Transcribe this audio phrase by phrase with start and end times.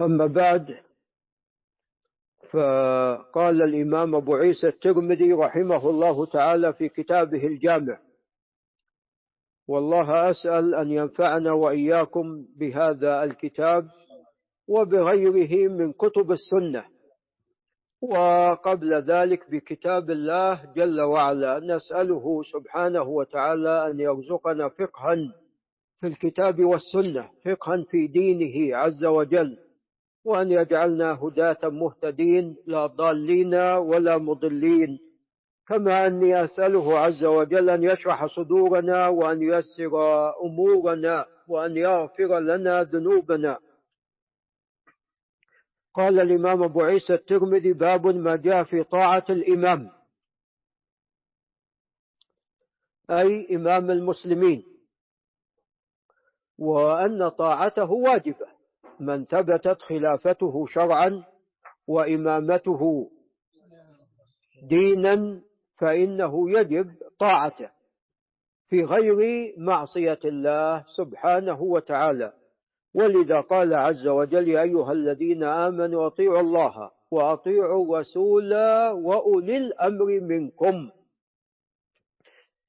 [0.00, 0.76] أما بعد
[2.50, 7.98] فقال الإمام أبو عيسى الترمذي رحمه الله تعالى في كتابه الجامع
[9.68, 13.88] والله أسأل أن ينفعنا وإياكم بهذا الكتاب
[14.68, 16.84] وبغيره من كتب السنة
[18.02, 21.58] وقبل ذلك بكتاب الله جل وعلا.
[21.58, 25.16] نسأله سبحانه وتعالى أن يرزقنا فقها
[26.00, 29.58] في الكتاب والسنة فقها في دينه عز وجل.
[30.28, 34.98] وأن يجعلنا هداة مهتدين لا ضالين ولا مضلين.
[35.66, 39.92] كما أني أسأله عز وجل أن يشرح صدورنا وأن ييسر
[40.44, 43.58] أمورنا وأن يغفر لنا ذنوبنا.
[45.94, 49.90] قال الإمام أبو عيسى الترمذي باب ما جاء في طاعة الإمام.
[53.10, 54.64] أي إمام المسلمين.
[56.58, 58.57] وأن طاعته واجبة.
[59.00, 61.24] من ثبتت خلافته شرعا
[61.88, 63.10] وإمامته
[64.68, 65.40] دينا
[65.78, 66.86] فإنه يجب
[67.18, 67.70] طاعته
[68.68, 69.16] في غير
[69.58, 72.32] معصية الله سبحانه وتعالى.
[72.94, 78.54] ولذا قال عز وجل يا أيها الذين آمنوا أطيعوا الله وأطيعوا الرسول
[79.04, 80.90] وأولي الأمر منكم.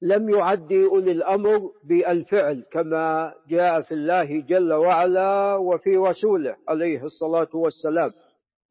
[0.02, 7.48] لم يعدي أولي الأمر بالفعل كما جاء في الله جل وعلا وفي رسوله عليه الصلاة
[7.54, 8.10] والسلام.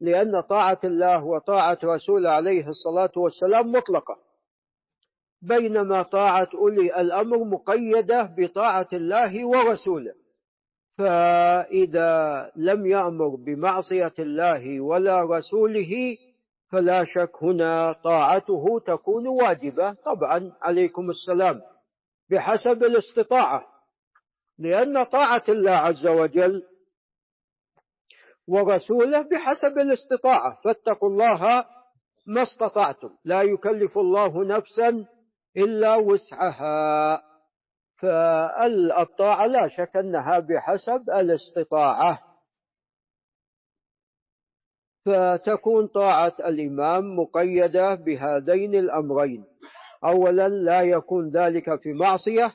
[0.00, 4.16] لأن طاعة الله وطاعة رسوله عليه الصلاة والسلام مطلقة.
[5.42, 10.12] بينما طاعة أولي الأمر مقيدة بطاعة الله ورسوله.
[10.98, 16.16] فإذا لم يأمر بمعصية الله ولا رسوله
[16.72, 19.92] فلا شك هنا طاعته تكون واجبة.
[19.92, 21.60] طبعا عليكم السلام
[22.30, 23.66] بحسب الاستطاعة
[24.58, 26.62] لأن طاعة الله عز وجل
[28.48, 30.60] ورسوله بحسب الاستطاعة.
[30.64, 31.64] فاتقوا الله
[32.26, 33.10] ما استطعتم.
[33.24, 35.06] لا يكلف الله نفسا
[35.56, 37.22] إلا وسعها.
[38.00, 42.29] فالطاعة لا شك أنها بحسب الاستطاعة.
[45.06, 49.44] فتكون طاعة الإمام مقيدة بهذين الأمرين.
[50.04, 52.52] أولا لا يكون ذلك في معصية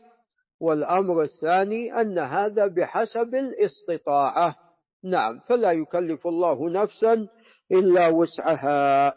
[0.60, 4.56] والأمر الثاني أن هذا بحسب الاستطاعة.
[5.04, 7.28] نعم فلا يكلف الله نفسا
[7.72, 9.14] إلا وسعها.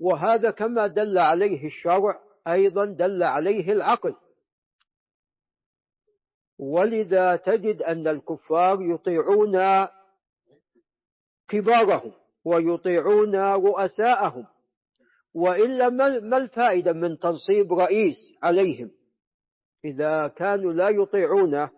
[0.00, 4.14] وهذا كما دل عليه الشرع أيضا دل عليه العقل.
[6.58, 9.56] ولذا تجد أن الكفار يطيعون
[11.52, 12.12] كبارهم
[12.44, 14.46] ويطيعون رؤساءهم.
[15.34, 15.88] وإلا
[16.20, 18.90] ما الفائدة من تنصيب رئيس عليهم؟
[19.84, 21.70] إذا كانوا لا يطيعونه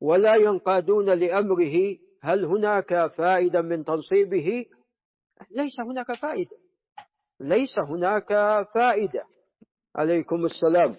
[0.00, 4.66] ولا ينقادون لأمره هل هناك فائدة من تنصيبه؟
[5.50, 6.56] ليس هناك فائدة.
[7.40, 8.28] ليس هناك
[8.74, 9.24] فائدة.
[9.96, 10.94] عليكم السلام.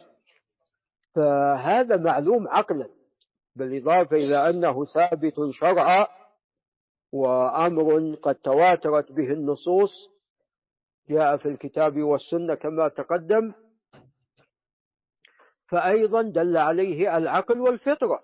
[1.15, 2.89] فهذا معلوم عقلا
[3.55, 6.07] بالإضافة إلى أنه ثابت شرعا
[7.11, 9.91] وأمر قد تواترت به النصوص
[11.09, 13.53] جاء في الكتاب والسنة كما تقدم.
[15.67, 18.19] فأيضا دل عليه العقل والفطرة.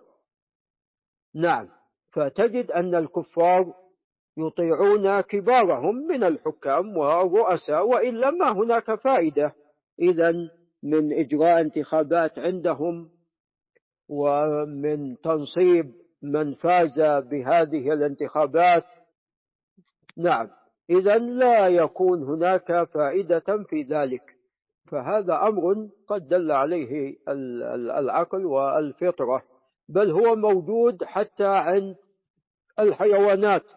[1.36, 1.70] نعم
[2.12, 3.74] فتجد أن الكفار
[4.38, 9.56] يطيعون كبارهم من الحكام والرؤساء وإلا ما هناك فائدة.
[10.00, 10.32] إذا
[10.84, 13.10] من إجراء انتخابات عندهم
[14.10, 15.94] ومن تنصيب
[16.24, 18.86] من فاز بهذه الانتخابات.
[20.18, 20.50] نعم
[20.90, 24.22] إذا لا يكون هناك فائدة في ذلك
[24.92, 27.16] فهذا أمر قد دل عليه
[27.98, 29.44] العقل والفطرة
[29.90, 31.96] بل هو موجود حتى عند
[32.80, 33.72] الحيوانات.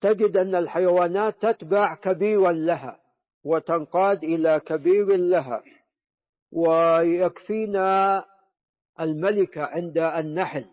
[0.00, 3.00] تجد أن الحيوانات تتبع كبيرا لها
[3.44, 5.62] وتنقاد إلى كبير لها
[6.52, 8.24] ويكفينا
[9.00, 10.64] الملكة عند النحل.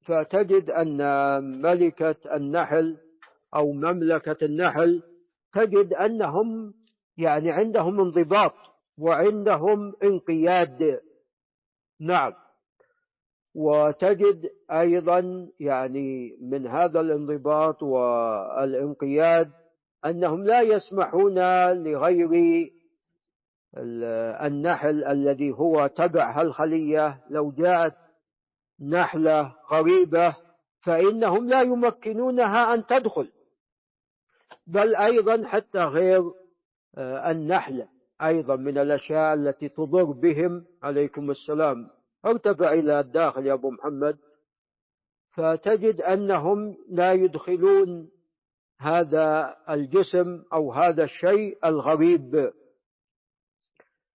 [0.00, 0.98] فتجد أن
[1.62, 2.96] ملكة النحل
[3.54, 5.02] أو مملكة النحل
[5.52, 6.74] تجد أنهم
[7.16, 8.54] يعني عندهم انضباط
[8.98, 11.00] وعندهم انقياد.
[12.00, 12.32] نعم.
[13.54, 19.50] وتجد أيضا يعني من هذا الانضباط والانقياد
[20.04, 21.38] أنهم لا يسمحون
[21.72, 22.30] لغير
[23.76, 27.94] النحل الذي هو تبع هالخلية لو جاءت
[28.80, 30.36] نحلة غريبة
[30.80, 33.30] فإنهم لا يمكنونها أن تدخل.
[34.66, 36.22] بل أيضا حتى غير
[36.98, 37.88] آه، النحلة
[38.22, 40.64] أيضا من الأشياء التي تضر بهم.
[40.82, 41.90] عليكم السلام.
[42.26, 44.18] ارتفع إلى الداخل يا أبو محمد.
[45.30, 48.10] فتجد أنهم لا يدخلون
[48.80, 52.52] هذا الجسم أو هذا الشيء الغريب.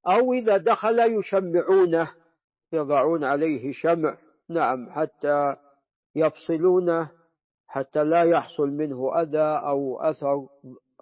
[0.08, 2.12] أو إذا دخل يشمعونه
[2.74, 4.18] يضعون عليه شمع
[4.50, 5.56] نعم حتى
[6.16, 7.12] يفصلونه
[7.68, 10.48] حتى لا يحصل منه أذى أو أثر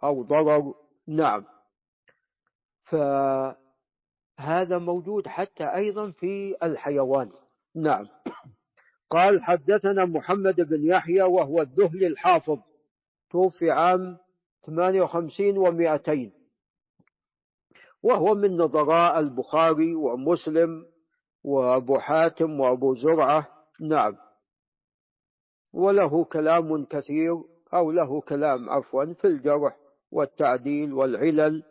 [0.03, 0.73] أو ضرر
[1.07, 1.45] نعم.
[2.83, 3.57] فهذا
[4.79, 7.31] موجود حتى أيضا في الحيوان
[7.75, 8.07] نعم.
[9.09, 12.59] قال حدثنا محمد بن يحيى وهو الذهلي الحافظ
[13.31, 14.17] توفي عام
[14.65, 16.43] 58 و200
[18.03, 20.85] وهو من نظراء البخاري ومسلم
[21.44, 23.47] وأبو حاتم وأبو زرعة.
[23.81, 24.15] نعم.
[25.73, 29.77] وله كلام كثير أو له كلام عفوا في الجرح
[30.11, 31.63] والتعديل والعلل.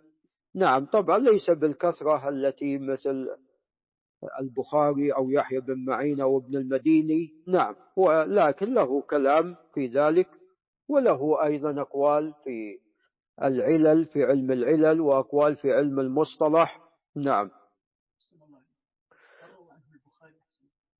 [0.54, 3.28] نعم طبعا ليس بالكثرة التي مثل
[4.40, 7.30] البخاري أو يحيى بن معين أو ابن المديني.
[7.48, 10.28] نعم ولكن له كلام في ذلك
[10.88, 12.78] وله أيضا أقوال في
[13.42, 16.80] العلل في علم العلل وأقوال في علم المصطلح.
[17.16, 17.50] نعم.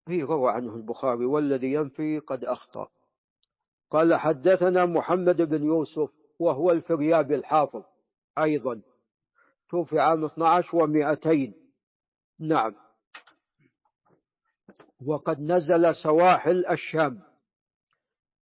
[0.08, 2.88] هي روى عنه البخاري والذي ينفي قد أخطأ.
[3.90, 7.82] قال حدثنا محمد بن يوسف وهو الفريابي الحافظ
[8.38, 8.82] أيضا.
[9.70, 11.52] توفي عام 12 و200
[12.40, 12.74] نعم.
[15.06, 17.22] وقد نزل سواحل الشام.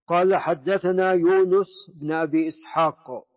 [0.07, 3.28] قال حدثنا يونس بن أبي إسحاق.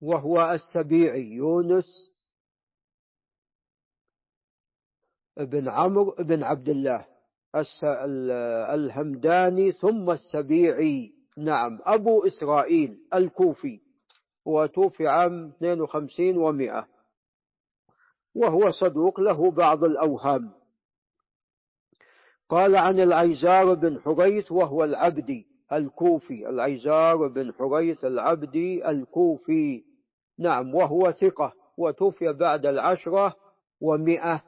[0.00, 2.10] وهو السبيعي يونس
[5.36, 7.06] بن عمرو بن عبد الله
[8.74, 11.12] الهمداني ثم السبيعي.
[11.36, 13.80] نعم أبو إسرائيل الكوفي
[14.44, 16.84] وتوفي عام 52 و100
[18.34, 20.52] وهو صدوق له بعض الأوهام.
[22.48, 26.48] قال عن العيزار بن حريث وهو العبدي الكوفي.
[26.48, 29.87] العيزار بن حريث العبدي الكوفي.
[30.38, 33.36] نعم وهو ثقة وتوفي بعد العشرة
[33.80, 34.42] ومئة.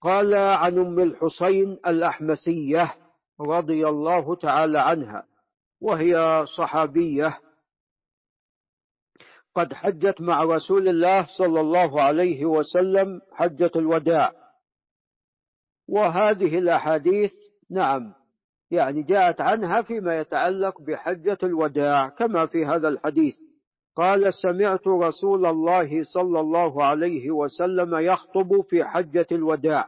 [0.00, 2.94] قال عن أم الحسين الأحمسية
[3.40, 5.26] رضي الله تعالى عنها
[5.80, 7.38] وهي صحابية.
[9.54, 14.32] قد حجت مع رسول الله صلى الله عليه وسلم حجة الوداع.
[15.88, 17.32] وهذه الأحاديث
[17.70, 18.14] نعم
[18.70, 23.51] يعني جاءت عنها فيما يتعلق بحجة الوداع كما في هذا الحديث.
[23.96, 29.86] قال سمعت رسول الله صلى الله عليه وسلم يخطب في حجة الوداع.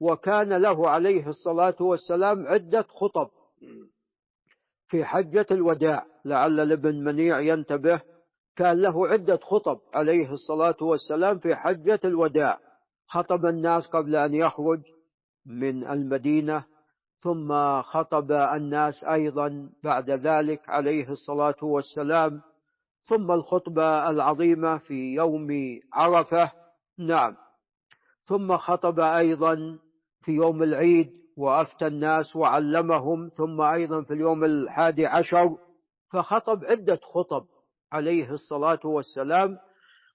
[0.00, 3.30] وكان له عليه الصلاة والسلام عدة خطب
[4.88, 6.06] في حجة الوداع.
[6.24, 8.00] لعل الابن منيع ينتبه
[8.56, 12.58] كان له عدة خطب عليه الصلاة والسلام في حجة الوداع.
[13.06, 14.80] خطب الناس قبل أن يخرج
[15.46, 16.64] من المدينة
[17.22, 22.40] ثم خطب الناس أيضا بعد ذلك عليه الصلاة والسلام.
[23.08, 25.48] ثم الخطبة العظيمة في يوم
[25.92, 26.50] عرفة.
[26.98, 27.36] نعم.
[28.22, 29.78] ثم خطب أيضا
[30.20, 33.28] في يوم العيد وأفتى الناس وعلمهم.
[33.28, 35.56] ثم أيضا في اليوم الحادي عشر
[36.12, 37.44] فخطب عدة خطب
[37.92, 39.58] عليه الصلاة والسلام.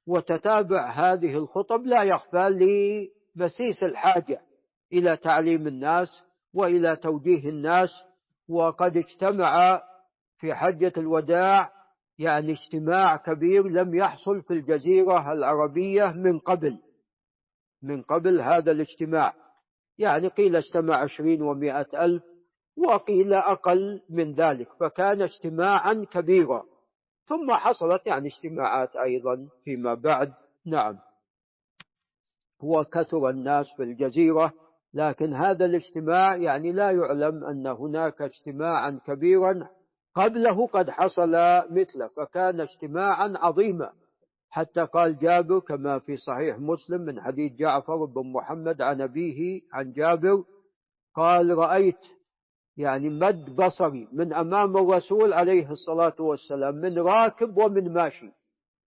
[0.08, 4.42] وتتابع هذه الخطب لا يخفى لمسيس الحاجة
[4.94, 7.90] إلى تعليم الناس وإلى توجيه الناس
[8.50, 9.82] وقد اجتمع
[10.38, 11.72] في حجة الوداع
[12.20, 16.80] يعني اجتماع كبير لم يحصل في الجزيرة العربية من قبل
[17.84, 19.34] من قبل هذا الاجتماع.
[19.98, 22.24] يعني قيل اجتمع عشرين ومائة ألف
[22.78, 26.64] وقيل أقل من ذلك فكان اجتماعا كبيرا.
[27.26, 30.34] ثم حصلت يعني اجتماعات أيضا فيما بعد.
[30.66, 31.00] نعم.
[32.64, 34.54] وكثر الناس في الجزيرة.
[34.98, 39.70] لكن هذا الاجتماع يعني لا يعلم أن هناك اجتماعا كبيرا
[40.16, 41.32] قبله قد حصل
[41.72, 43.92] مثله فكان اجتماعا عظيما.
[44.50, 49.92] حتى قال جابر كما في صحيح مسلم من حديث جعفر بن محمد عن أبيه عن
[49.92, 50.44] جابر
[51.16, 52.06] قال رأيت
[52.78, 58.32] يعني مد بصري من أمام الرسول عليه الصلاة والسلام من راكب ومن ماشي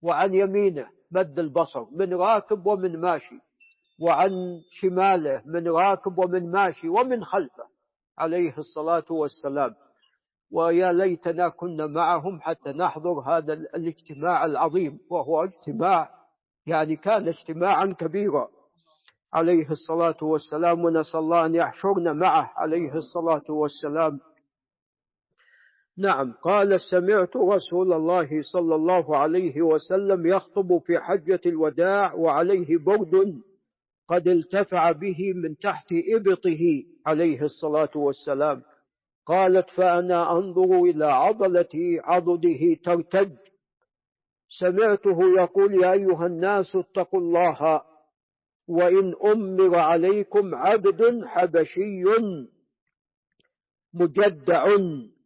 [0.03, 3.39] وعن يمينه مد البصر من راكب ومن ماشي.
[4.01, 7.63] وعن شماله من راكب ومن ماشي ومن خلفه
[8.17, 9.75] عليه الصلاة والسلام.
[10.51, 16.09] ويا ليتنا كنا معهم حتى نحضر هذا الاجتماع العظيم وهو اجتماع
[16.67, 18.47] يعني كان اجتماعا كبيرا.
[19.33, 24.19] عليه الصلاة والسلام ونسأل الله أن يحشرنا معه عليه الصلاة والسلام.
[25.97, 33.41] نعم قال سمعت رسول الله صلى الله عليه وسلم يخطب في حجة الوداع وعليه برد
[34.11, 36.59] قد التفع به من تحت إبطه
[37.05, 38.61] عليه الصلاة والسلام.
[39.25, 43.31] قالت فأنا أنظر إلى عضلة عضده ترتج.
[44.59, 47.81] سمعته يقول يا أيها الناس اتقوا الله
[48.67, 52.03] وإن أمر عليكم عبد حبشي
[53.93, 54.65] مجدع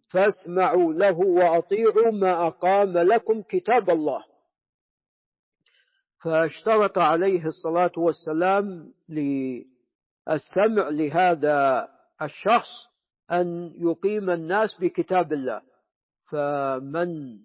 [0.10, 4.24] فاسمعوا له وأطيعوا ما أقام لكم كتاب الله.
[6.26, 11.88] فاشترط عليه الصلاة والسلام للسمع لهذا
[12.22, 12.70] الشخص
[13.32, 15.62] أن يقيم الناس بكتاب الله.
[16.32, 17.40] فمن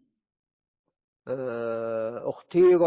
[1.28, 2.78] آه، اختير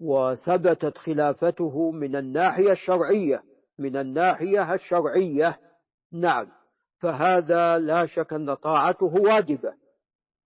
[0.00, 3.42] وثبتت خلافته من الناحية الشرعية
[3.78, 5.58] من الناحية الشرعية
[6.12, 6.48] نعم
[6.98, 9.74] فهذا لا شك أن طاعته واجبة.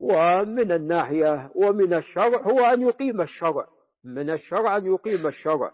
[0.00, 3.66] ومن الناحية ومن الشرع هو أن يقيم الشرع.
[4.04, 5.72] من الشرع أن يقيم الشرع.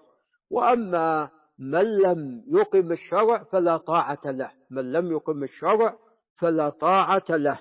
[0.50, 4.50] وأما من لم يقم الشرع فلا طاعة له.
[4.70, 5.96] من لم يقم الشرع
[6.40, 7.60] فلا طاعة له.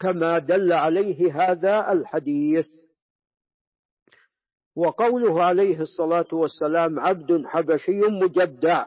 [0.00, 2.66] كما دل عليه هذا الحديث.
[4.76, 8.86] وقوله عليه الصلاة والسلام عبد حبشي مجدع.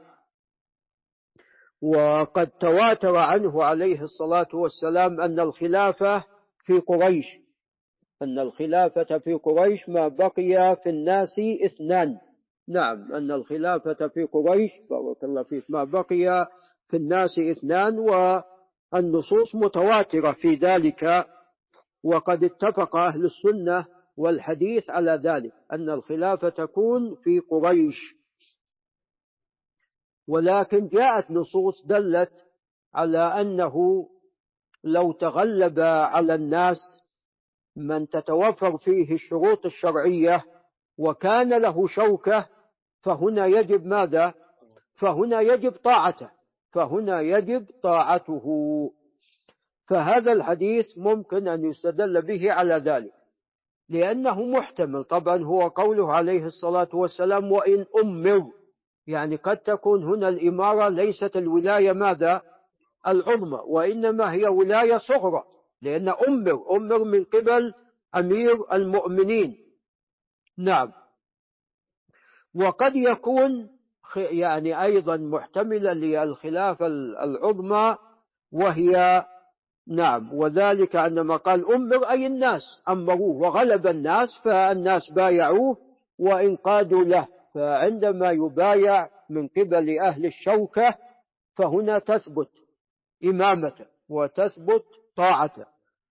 [1.81, 6.32] وقد تواتر عنه عليه الصلاة والسلام أن الخلافة
[6.63, 7.25] في قريش.
[8.21, 12.17] أن الخلافة في قريش ما بقي في الناس اثنان.
[12.67, 16.47] نعم أن الخلافة في قريش بارك الله فيك ما بقي
[16.87, 21.27] في الناس اثنان والنصوص متواترة في ذلك
[22.03, 23.85] وقد اتفق أهل السنة
[24.17, 28.15] والحديث على ذلك أن الخلافة تكون في قريش.
[30.27, 32.31] ولكن جاءت نصوص دلت
[32.93, 34.05] على أنه
[34.83, 36.77] لو تغلب على الناس
[37.75, 40.43] من تتوفر فيه الشروط الشرعية
[40.97, 42.47] وكان له شوكة
[43.01, 44.33] فهنا يجب ماذا؟
[44.95, 46.29] فهنا يجب طاعته
[46.73, 48.43] فهنا يجب طاعته.
[49.87, 53.13] فهذا الحديث ممكن أن يستدل به على ذلك
[53.89, 55.03] لأنه محتمل.
[55.03, 58.51] طبعا هو قوله عليه الصلاة والسلام وإن أمر.
[59.07, 62.41] يعني قد تكون هنا الإمارة ليست الولاية ماذا؟
[63.07, 65.43] العظمى وإنما هي ولاية صغرى
[65.81, 67.73] لأن أمر أمر من قبل
[68.15, 69.57] أمير المؤمنين.
[70.57, 70.91] نعم.
[72.55, 73.69] وقد يكون
[74.15, 76.87] يعني أيضا محتملا للخلافة
[77.23, 77.97] العظمى
[78.51, 79.25] وهي
[79.87, 85.77] نعم وذلك عندما قال أمر أي الناس أمروه وغلب الناس فالناس بايعوه
[86.19, 90.95] وانقادوا له فعندما يبايع من قبل أهل الشوكة
[91.55, 92.49] فهنا تثبت.
[93.23, 95.65] إمامته وتثبت طاعته.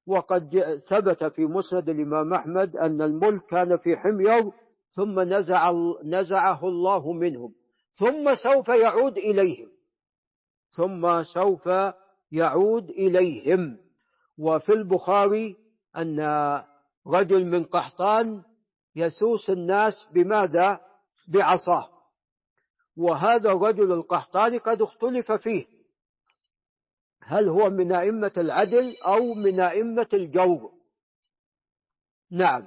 [0.07, 4.53] وقد ثبت في مسند الإمام أحمد أن الملك كان في حمير
[4.91, 5.73] ثم نزع
[6.05, 7.55] نزعه الله منهم
[7.99, 9.69] ثم سوف يعود إليهم.
[10.77, 11.69] ثم سوف
[12.33, 13.79] يعود إليهم.
[14.39, 15.57] وفي البخاري
[15.97, 16.21] أن
[17.07, 18.43] رجل من قحطان
[18.97, 20.81] يسوس الناس بماذا؟
[21.29, 21.89] بعصاه.
[22.97, 25.67] وهذا الرجل القحطاني قد اختلف فيه.
[27.25, 30.73] هل هو من أئمة العدل أو من أئمة الجور؟
[32.31, 32.67] نعم.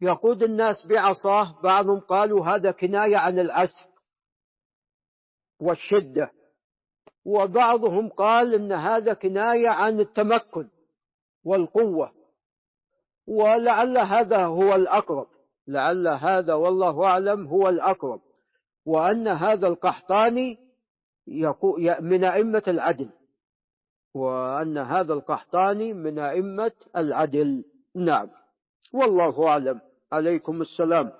[0.00, 3.86] يقود الناس بعصاه بعضهم قالوا هذا كناية عن العسف
[5.60, 6.30] والشدة
[7.24, 10.68] وبعضهم قال إن هذا كناية عن التمكن
[11.44, 12.12] والقوة
[13.26, 15.26] ولعل هذا هو الأقرب
[15.68, 18.20] لعل هذا والله أعلم هو الأقرب
[18.86, 20.58] وأن هذا القحطاني
[22.00, 23.10] من أئمة العدل.
[24.14, 27.64] وأن هذا القحطاني من أئمة العدل.
[27.96, 28.28] نعم.
[28.94, 29.80] والله أعلم.
[30.12, 31.12] عليكم السلام.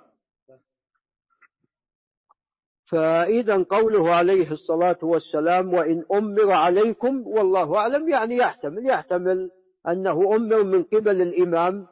[2.91, 9.49] فإذا قوله عليه الصلاة والسلام وإن أمر عليكم والله أعلم يعني يحتمل يحتمل
[9.87, 11.87] أنه أمر من قبل الإمام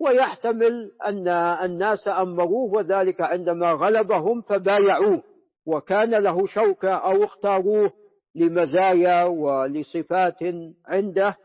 [0.00, 1.28] ويحتمل أن
[1.64, 5.22] الناس أمروه وذلك عندما غلبهم فبايعوه
[5.66, 7.92] وكان له شوكة أو اختاروه.
[8.34, 10.38] لمزايا ولصفات
[10.86, 11.36] عنده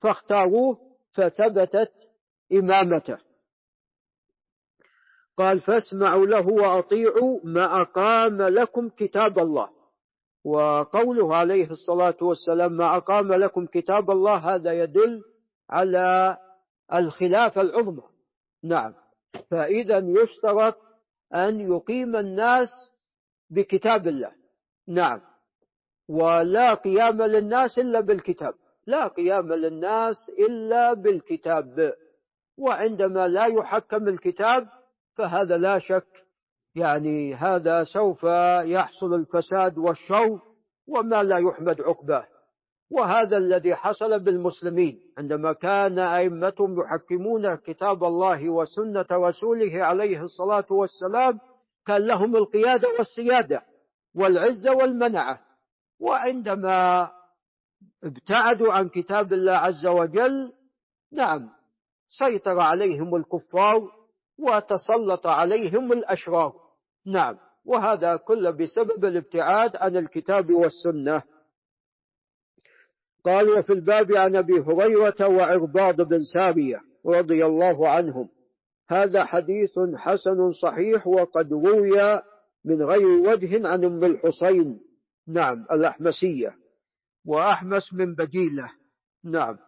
[0.00, 0.78] فاختاروه
[1.12, 1.92] فثبتت
[2.52, 3.18] إمامته.
[5.36, 9.68] قال فاسمعوا له وأطيعوا ما أقام لكم كتاب الله.
[10.44, 15.22] وقوله عليه الصلاة والسلام ما أقام لكم كتاب الله هذا يدل
[15.70, 16.38] على
[16.94, 18.02] الخلافة العظمى.
[18.64, 18.94] نعم.
[19.50, 20.76] فإذا يشترط
[21.34, 22.68] أن يقيم الناس
[23.50, 24.32] بكتاب الله.
[24.88, 25.20] نعم.
[26.12, 28.54] ولا قيام للناس إلا بالكتاب.
[28.86, 30.16] لا قيام للناس
[30.48, 31.92] إلا بالكتاب.
[32.58, 34.66] وعندما لا يحكم الكتاب
[35.16, 36.24] فهذا لا شك
[36.74, 38.24] يعني هذا سوف
[38.64, 40.38] يحصل الفساد والشر
[40.88, 42.26] وما لا يحمد عقباه.
[42.90, 51.40] وهذا الذي حصل بالمسلمين عندما كان أئمتهم يحكمون كتاب الله وسنة رسوله عليه الصلاة والسلام
[51.86, 53.62] كان لهم القيادة والسيادة
[54.14, 55.51] والعزة والمنعة.
[56.02, 57.10] وعندما
[58.04, 60.52] ابتعدوا عن كتاب الله عز وجل
[61.12, 61.50] نعم
[62.08, 63.80] سيطر عليهم الكفار
[64.38, 66.52] وتسلط عليهم الأشرار.
[67.06, 71.22] نعم وهذا كله بسبب الابتعاد عن الكتاب والسنة.
[73.24, 78.28] قال وفي الباب عن أبي هريرة وعرباض بن سارية رضي الله عنهم
[78.88, 82.20] هذا حديث حسن صحيح وقد روي
[82.64, 84.91] من غير وجه عن أم الحسين.
[85.28, 86.56] نعم الأحمسية.
[87.24, 88.70] وأحمس من بجيلة.
[89.24, 89.58] نعم.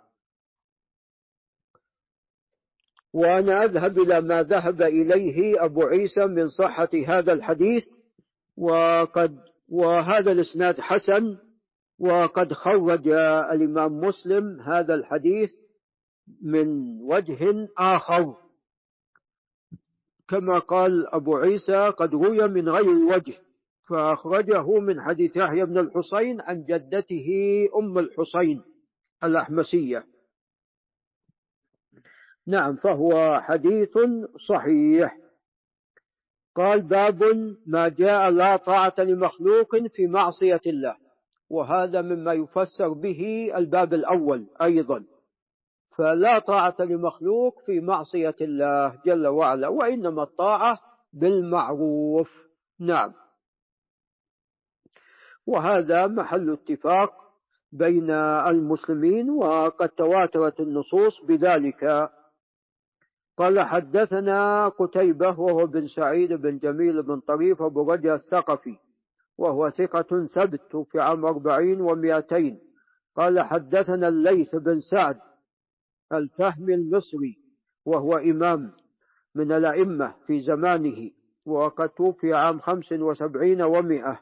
[3.13, 7.85] وأنا أذهب إلى ما ذهب إليه أبو عيسى من صحة هذا الحديث.
[8.57, 11.39] وقد وهذا الإسناد حسن.
[11.99, 13.09] وقد خرج
[13.53, 15.51] الإمام مسلم هذا الحديث
[16.43, 18.37] من وجه آخر.
[20.29, 23.44] كما قال أبو عيسى قد روي من غير وجه.
[23.89, 27.29] فأخرجه من حديث يحيى بن الحسين عن جدته
[27.79, 28.63] أم الحسين
[29.25, 30.05] الأحمسية.
[32.47, 33.99] نعم فهو حديث
[34.49, 35.19] صحيح.
[36.57, 37.23] قال باب
[37.67, 40.97] ما جاء لا طاعة لمخلوق في معصية الله
[41.51, 45.05] وهذا مما يفسر به الباب الأول أيضا.
[45.97, 50.79] فلا طاعة لمخلوق في معصية الله جل وعلا وإنما الطاعة
[51.13, 52.31] بالمعروف.
[52.81, 53.24] نعم.
[55.47, 57.13] وهذا محل اتفاق
[57.73, 62.11] بين المسلمين وقد تواترت النصوص بذلك.
[63.37, 68.77] قال حدثنا قتيبة وهو بن سعيد بن جميل بن طريف أبو رجا الثقفي
[69.39, 72.61] وهو ثقة ثبت في عام أربعين ومائتين.
[73.17, 75.19] قال حدثنا الليث بن سعد
[76.13, 77.39] الفهم المصري
[77.87, 78.73] وهو إمام
[79.35, 81.11] من الأئمة في زمانه
[81.47, 84.21] وقد توفي عام خمس وسبعين ومائة.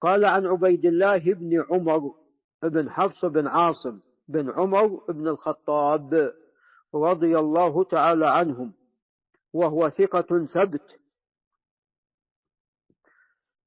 [0.00, 2.14] قال عن عبيد الله بن عمر
[2.62, 6.32] بن حفص بن عاصم بن عمر بن الخطاب
[6.94, 8.72] رضي الله تعالى عنهم
[9.52, 10.98] وهو ثقة ثبت.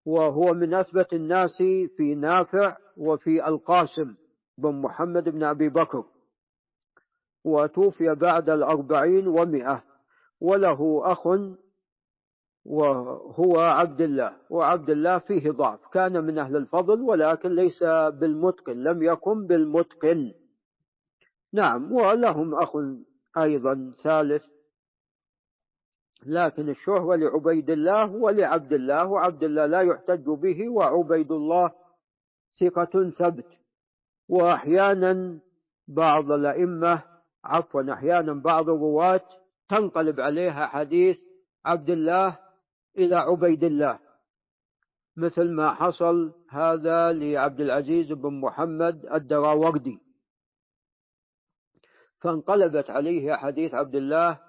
[0.05, 1.57] وهو من أثبت الناس
[1.97, 4.15] في نافع وفي القاسم
[4.57, 6.03] بن محمد بن أبي بكر
[7.43, 9.83] وتوفي بعد الأربعين ومئة
[10.41, 11.27] وله أخ
[12.65, 17.83] وهو عبد الله وعبد الله فيه ضعف كان من أهل الفضل ولكن ليس
[18.19, 20.33] بالمتقن لم يكن بالمتقن.
[21.53, 22.77] نعم ولهم أخ
[23.37, 24.45] أيضا ثالث
[26.25, 31.71] لكن الشهرة لعبيد الله ولعبد الله وعبد الله لا يحتج به وعبيد الله
[32.59, 33.47] ثقة ثبت.
[34.29, 35.39] وأحيانا
[35.87, 37.03] بعض الأئمة
[37.43, 39.21] عفوا أحيانا بعض الرواة
[39.69, 41.19] تنقلب عليها حديث
[41.65, 42.37] عبد الله
[42.97, 43.99] إلى عبيد الله.
[45.17, 49.99] مثل ما حصل هذا لعبد العزيز بن محمد الدراوردي
[52.21, 54.39] فانقلبت عليه حديث عبد الله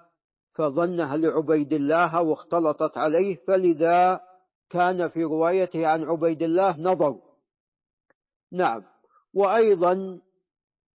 [0.53, 4.21] فظنها لعبيد الله واختلطت عليه فلذا
[4.69, 7.19] كان في روايته عن عبيد الله نظر.
[8.51, 8.83] نعم.
[9.33, 10.21] وأيضا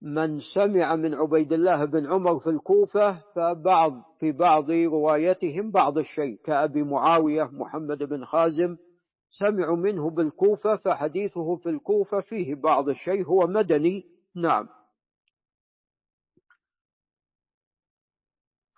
[0.02, 6.40] من سمع من عبيد الله بن عمر في الكوفة فبعض في بعض روايتهم بعض الشيء.
[6.44, 8.78] كأبي معاوية محمد بن خازم
[9.32, 14.06] سمعوا منه بالكوفة فحديثه في الكوفة فيه بعض الشيء هو مدني.
[14.36, 14.68] نعم.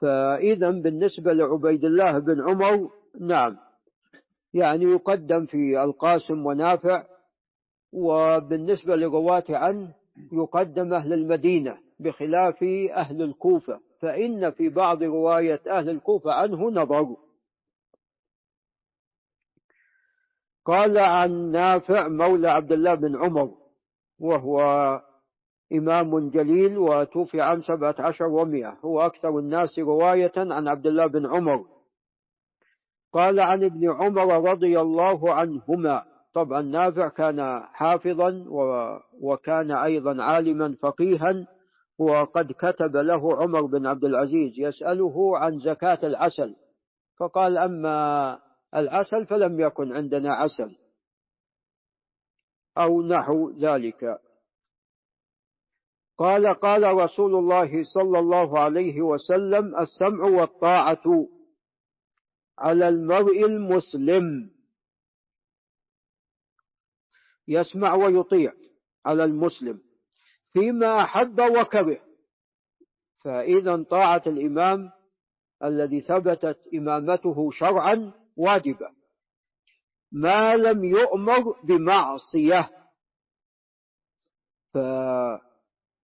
[0.01, 3.58] فإذا بالنسبة لعبيد الله بن عمر نعم.
[4.53, 7.05] يعني يقدم في القاسم ونافع.
[7.93, 9.98] وبالنسبة لرواة عنه
[10.32, 12.63] يقدم أهل المدينة بخلاف
[12.95, 17.15] أهل الكوفة فإن في بعض رواية أهل الكوفة عنه نظر
[20.65, 23.51] قال عن نافع مولى عبد الله بن عمر
[24.19, 24.62] وهو
[25.73, 31.25] إمام جليل وتوفي عام سبعة عشر ومئة هو أكثر الناس رواية عن عبد الله بن
[31.25, 31.65] عمر.
[33.13, 36.05] قال عن ابن عمر رضي الله عنهما
[36.43, 38.45] طبعا نافع كان حافظا
[39.21, 41.47] وكان أيضا عالما فقيها
[41.99, 46.56] وقد كتب له عمر بن عبد العزيز يسأله عن زكاة العسل.
[47.19, 48.39] فقال أما
[48.75, 50.75] العسل فلم يكن عندنا عسل.
[52.78, 54.19] أو نحو ذلك.
[56.17, 61.28] قال قال رسول الله صلى الله عليه وسلم السمع والطاعة
[62.60, 64.59] على المرء المسلم.
[67.49, 68.53] يسمع ويطيع
[69.05, 69.81] على المسلم
[70.53, 71.99] فيما أحب وكره.
[73.23, 74.91] فإذا طاعة الإمام
[75.63, 78.89] الذي ثبتت إمامته شرعا واجبة
[80.12, 82.69] ما لم يؤمر بمعصية.
[84.73, 84.77] ف...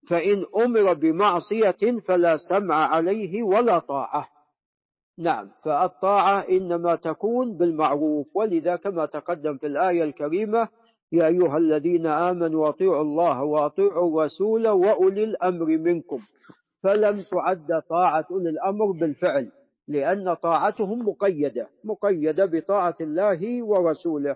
[0.10, 4.29] فإن أمر بمعصية فلا سمع عليه ولا طاعة.
[5.17, 10.69] نعم فالطاعة إنما تكون بالمعروف ولذا كما تقدم في الآية الكريمة
[11.15, 16.19] يا أيها الذين آمنوا أطيعوا الله وأطيعوا الرسول وأولي الأمر منكم
[16.84, 19.51] فلم تعد طاعة أولي الأمر بالفعل
[19.88, 24.36] لأن طاعتهم مقيدة مقيدة بطاعة الله ورسوله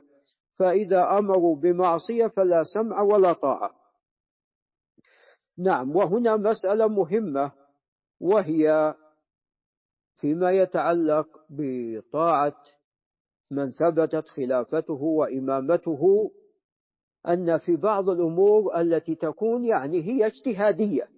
[0.56, 3.72] فإذا أمروا بمعصية فلا سمع ولا طاعة.
[5.58, 7.52] نعم وهنا مسألة مهمة
[8.20, 8.94] وهي
[10.16, 12.56] فيما يتعلق بطاعة
[13.52, 16.32] من ثبتت خلافته وإمامته
[17.28, 21.10] أن في بعض الأمور التي تكون يعني هي اجتهادية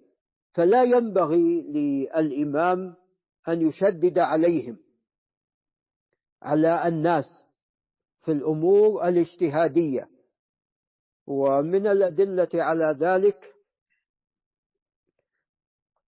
[0.52, 2.94] فلا ينبغي للإمام
[3.48, 4.76] أن يشدد عليهم
[6.42, 7.44] على الناس
[8.20, 10.08] في الأمور الاجتهادية.
[11.26, 13.54] ومن الأدلة على ذلك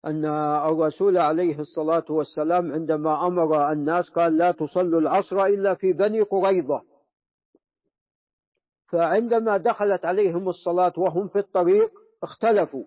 [0.05, 0.25] أن
[0.71, 6.92] الرسول عليه الصلاة والسلام عندما أمر الناس قال لا تصلوا العصر إلا في بني قريظة.
[8.93, 11.91] فعندما دخلت عليهم الصلاة وهم في الطريق
[12.23, 12.85] اختلفوا.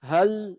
[0.00, 0.56] هل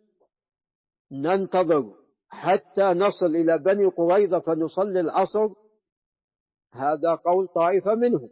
[1.12, 1.94] ننتظر
[2.30, 5.50] حتى نصل إلى بني قريظة فنصلي العصر؟
[6.74, 8.30] هذا قول طائفة منهم.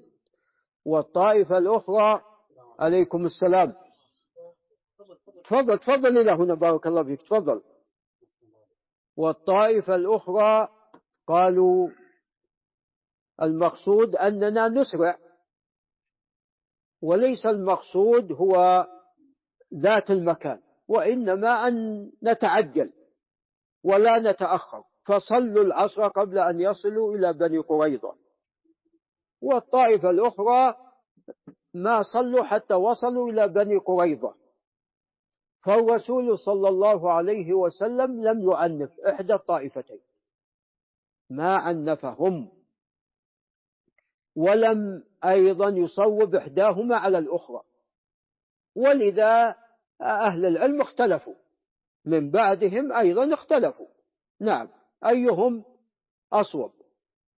[0.86, 2.22] والطائفة الأخرى
[2.80, 3.74] عليكم السلام.
[5.44, 7.62] تفضل تفضل إلى هنا بارك الله فيك تفضل.
[9.18, 10.68] والطائفة الأخرى
[11.28, 11.90] قالوا
[13.42, 15.23] المقصود أننا نسرع.
[17.04, 18.86] وليس المقصود هو
[19.74, 22.94] ذات المكان وإنما أن نتعجل
[23.84, 24.84] ولا نتأخر.
[25.06, 28.16] فصلوا العصر قبل أن يصلوا إلى بني قريظة.
[29.42, 30.76] والطائفة الأخرى
[31.74, 34.36] ما صلوا حتى وصلوا إلى بني قريظة.
[35.66, 40.00] فالرسول صلى الله عليه وسلم لم يعنف إحدى الطائفتين.
[41.30, 42.52] ما عنفهم.
[44.36, 47.62] ولم أيضا يصوب إحداهما على الأخرى.
[48.76, 49.56] ولذا
[50.02, 51.36] أهل العلم اختلفوا.
[52.06, 53.88] من بعدهم أيضا اختلفوا.
[54.42, 54.70] نعم
[55.06, 55.64] أيهم
[56.34, 56.72] أصوب.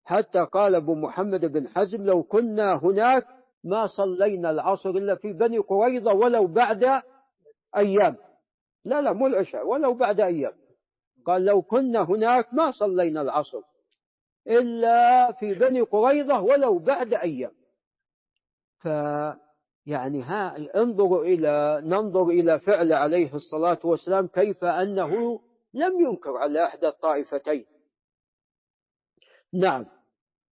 [0.03, 3.25] حتى قال أبو محمد بن حزم لو كنا هناك
[3.63, 6.83] ما صلينا العصر إلا في بني قريظة ولو بعد
[7.77, 8.17] أيام.
[8.85, 10.53] لا لا مو العشاء ولو بعد أيام.
[11.25, 13.61] قال لو كنا هناك ما صلينا العصر
[14.47, 17.51] إلا في بني قريظة ولو بعد أيام.
[18.85, 18.87] ف
[19.85, 25.39] يعني ها انظروا إلى ننظر إلى فعل عليه الصلاة والسلام كيف أنه
[25.73, 27.65] لم ينكر على إحدى الطائفتين.
[29.53, 29.85] نعم.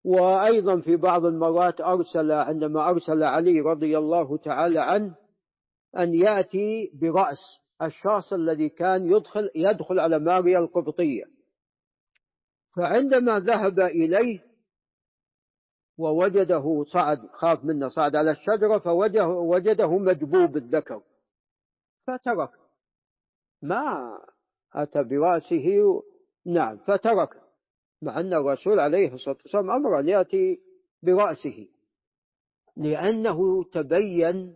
[0.05, 5.15] وأيضا في بعض المرات أرسل عندما أرسل علي رضي الله تعالى عنه
[5.97, 11.23] أن يأتي برأس الشخص الذي كان يدخل يدخل على ماريا القبطية.
[12.75, 14.52] فعندما ذهب إليه
[15.97, 21.01] ووجده صعد خاف منه صعد على الشجرة فوجده مجبوب الذكر.
[22.08, 22.49] فترك.
[23.62, 24.17] ما
[24.75, 26.01] أتى برأسه؟
[26.45, 27.29] نعم فترك.
[28.01, 30.60] مع أن الرسول عليه الصلاة والسلام أمر أن يأتي
[31.03, 31.67] برأسه.
[32.77, 34.56] لأنه تبين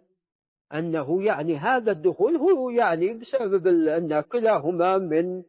[0.73, 5.43] أنه يعني هذا الدخول هو يعني بسبب أن كلاهما من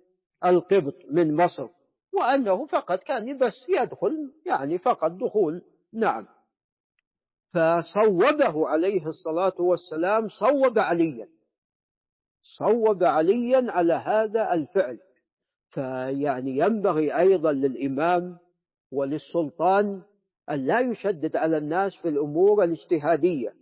[0.44, 1.68] القبط من مصر.
[2.14, 5.62] وأنه فقط كان بس يدخل يعني فقط دخول.
[5.92, 6.26] نعم.
[7.52, 11.28] فصوبه عليه الصلاة والسلام صوب عليا.
[12.58, 14.98] صوب عليا على هذا الفعل.
[15.68, 18.38] فيعني ينبغي أيضا للإمام
[18.92, 20.02] وللسلطان
[20.50, 23.54] أن لا يشدد على الناس في الأمور الاجتهادية.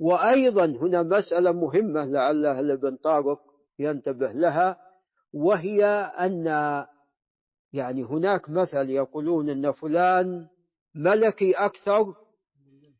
[0.00, 3.40] وأيضا هنا مسألة مهمة لعل ابن طارق
[3.78, 4.78] ينتبه لها
[5.32, 5.84] وهي
[6.20, 6.46] أن
[7.72, 10.46] يعني هناك مثل يقولون أن فلان
[10.94, 12.14] ملكي أكثر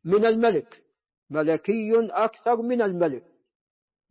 [0.05, 0.83] من الملك.
[1.29, 3.23] ملكي أكثر من الملك.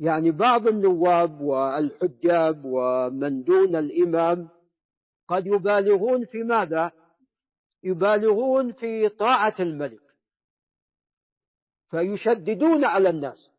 [0.00, 4.48] يعني بعض النواب والحجاب ومن دون الإمام
[5.28, 6.92] قد يبالغون في ماذا؟
[7.82, 10.00] يبالغون في طاعة الملك.
[11.90, 13.50] فيشددون على الناس.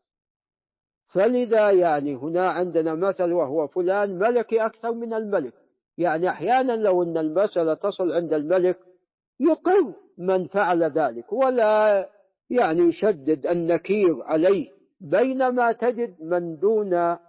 [1.13, 5.53] فلذا يعني هنا عندنا مثل وهو فلان ملكي أكثر من الملك.
[5.97, 8.79] يعني أحيانا لو أن المسألة تصل عند الملك
[9.39, 12.09] يقر من فعل ذلك ولا
[12.49, 14.71] يعني يشدد النكير عليه
[15.01, 17.19] بينما تجد من دون آه،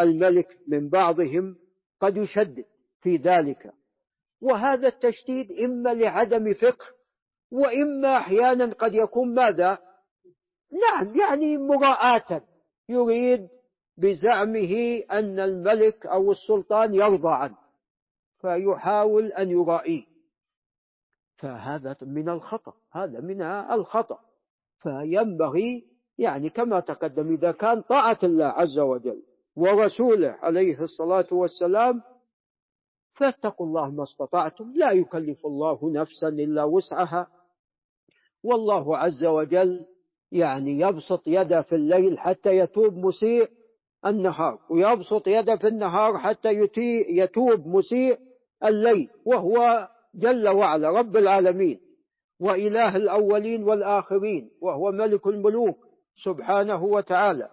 [0.00, 1.56] الملك من بعضهم
[2.00, 2.64] قد يشدد
[3.00, 3.72] في ذلك.
[4.40, 6.86] وهذا التشديد إما لعدم فقه
[7.52, 9.78] وإما أحيانا قد يكون ماذا؟
[10.72, 12.44] نعم يعني مراءة
[12.88, 13.48] يريد
[13.98, 17.58] بزعمه أن الملك أو السلطان يرضى عنه
[18.40, 20.11] فيحاول أن يرائيه.
[21.42, 24.18] فهذا من الخطأ هذا من الخطأ.
[24.78, 25.84] فينبغي
[26.18, 29.22] يعني كما تقدم إذا كان طاعة الله عز وجل
[29.56, 32.02] ورسوله عليه الصلاة والسلام
[33.14, 37.26] فاتقوا الله ما استطعتم لا يكلف الله نفسا إلا وسعها.
[38.42, 39.86] والله عز وجل
[40.32, 43.50] يعني يبسط يده في الليل حتى يتوب مسيء
[44.06, 46.48] النهار ويبسط يده في النهار حتى
[47.08, 48.18] يتوب مسيء
[48.64, 51.80] الليل وهو جل وعلا رب العالمين
[52.40, 55.78] وإله الأولين والآخرين وهو ملك الملوك
[56.24, 57.50] سبحانه وتعالى.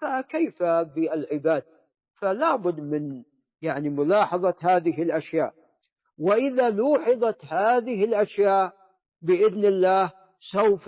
[0.00, 1.62] فكيف بالعباد؟
[2.20, 3.22] فلا بد من
[3.62, 5.54] يعني ملاحظة هذه الأشياء.
[6.18, 8.72] وإذا لوحظت هذه الأشياء
[9.22, 10.12] بإذن الله
[10.52, 10.86] سوف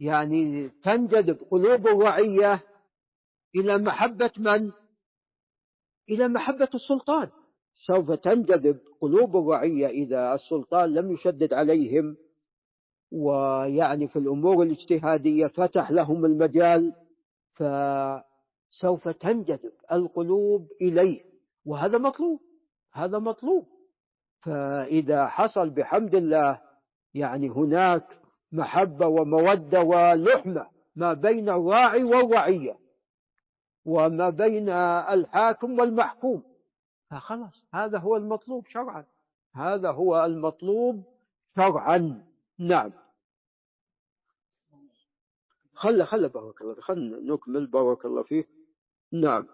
[0.00, 2.62] يعني تنجذب قلوب الرعية
[3.56, 4.72] إلى محبة من؟
[6.10, 7.30] إلى محبة السلطان.
[7.86, 12.16] سوف تنجذب قلوب الرعية إذا السلطان لم يشدد عليهم.
[13.12, 16.92] ويعني في الأمور الاجتهادية فتح لهم المجال
[17.52, 21.20] فسوف تنجذب القلوب إليه.
[21.66, 22.40] وهذا مطلوب
[22.92, 23.66] هذا مطلوب.
[24.40, 26.60] فإذا حصل بحمد الله
[27.14, 28.18] يعني هناك
[28.52, 32.76] محبة ومودة ولحمة ما بين الراعي والرعية
[33.86, 36.42] وما بين الحاكم والمحكوم.
[37.10, 39.04] فخلاص هذا هو المطلوب شرعا.
[39.54, 41.04] هذا هو المطلوب
[41.56, 42.24] شرعا.
[42.58, 42.92] نعم.
[45.74, 47.66] خلى خلى بارك الله خلنا نكمل.
[47.66, 48.46] بارك الله فيك.
[49.12, 49.46] نعم.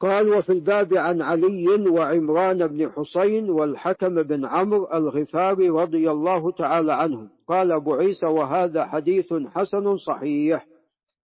[0.00, 6.92] قال وفي الباب عن علي وعمران بن حسين والحكم بن عمرو الغفاري رضي الله تعالى
[6.92, 7.30] عنهم.
[7.46, 10.66] قال أبو عيسى وهذا حديث حسن صحيح.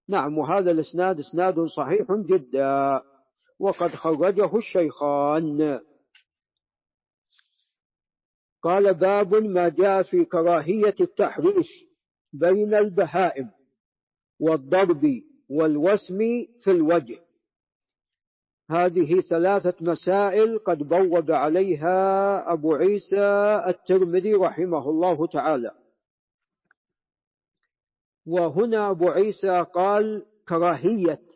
[0.08, 3.02] نعم وهذا الإسناد إسناد صحيح جدا.
[3.58, 5.80] وقد خرجه الشيخان.
[8.62, 11.84] قال باب ما جاء في كراهية التحريش
[12.32, 13.50] بين البهائم
[14.40, 15.04] والضرب
[15.48, 16.18] والوسم
[16.62, 17.20] في الوجه.
[18.70, 25.70] هذه ثلاثة مسائل قد بوب عليها أبو عيسى الترمذي رحمه الله تعالى.
[28.26, 31.33] وهنا أبو عيسى قال كراهية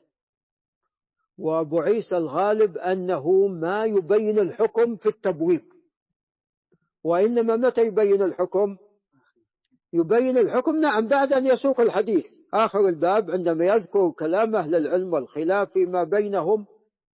[1.38, 5.62] وأبو عيسى الغالب أنه ما يبين الحكم في التبويب.
[7.05, 8.77] وإنما متى يبين الحكم؟
[9.92, 12.27] يبين الحكم نعم بعد أن يسوق الحديث.
[12.55, 16.66] آخر الباب عندما يذكر كلام أهل العلم والخلاف فيما بينهم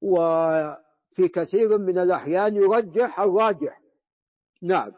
[0.01, 3.81] وفي كثير من الأحيان يرجح الراجح.
[4.61, 4.91] نعم.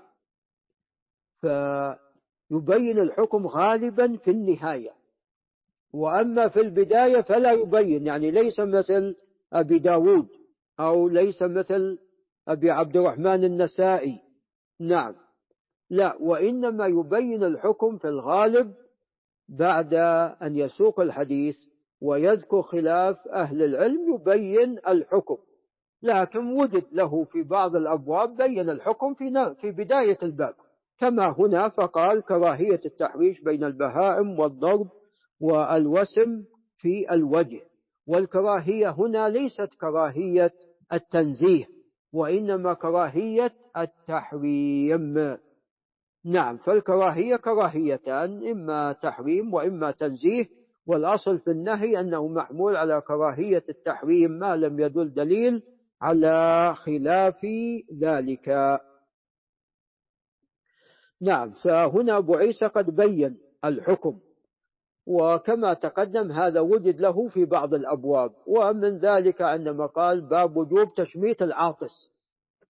[1.41, 4.94] فيبين الحكم غالبا في النهاية.
[5.95, 9.15] وأما في البداية فلا يبين يعني ليس مثل
[9.53, 10.27] أبي داود
[10.79, 11.97] أو ليس مثل
[12.47, 14.19] أبي عبد الرحمن النسائي.
[14.79, 15.15] نعم.
[15.89, 18.73] لا وإنما يبين الحكم في الغالب
[19.49, 19.93] بعد
[20.41, 21.57] أن يسوق الحديث
[22.01, 25.37] ويذكر خلاف أهل العلم يبين الحكم.
[26.01, 30.53] لكن وجد له في بعض الأبواب بين الحكم في في بداية الباب.
[30.99, 34.87] كما هنا فقال كراهية التحريش بين البهائم والضرب
[35.45, 36.43] والوسم
[36.77, 37.61] في الوجه
[38.07, 40.53] والكراهية هنا ليست كراهية
[40.93, 41.65] التنزيه
[42.13, 45.37] وإنما كراهية التحريم.
[46.25, 50.45] نعم فالكراهية كراهيتان إما تحريم وإما تنزيه
[50.87, 55.63] والأصل في النهي أنه محمول على كراهية التحريم ما لم يدل دليل
[56.01, 57.45] على خلاف
[58.01, 58.79] ذلك.
[61.21, 64.19] نعم فهنا أبو عيسى قد بين الحكم
[65.07, 68.31] وكما تقدم هذا وجد له في بعض الأبواب.
[68.47, 72.11] ومن ذلك عندما قال باب وجوب تشميت العاطس.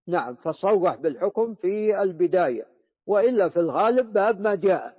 [0.07, 2.67] نعم فصرح بالحكم في البداية.
[3.07, 4.97] وإلا في الغالب باب ما جاء.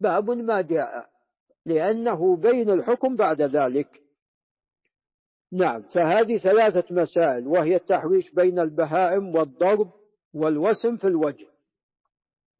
[0.00, 1.08] باب ما جاء
[1.66, 4.00] لأنه بين الحكم بعد ذلك.
[5.52, 9.90] نعم فهذه ثلاثة مسائل وهي التحويش بين البهائم والضرب
[10.34, 11.46] والوسم في الوجه.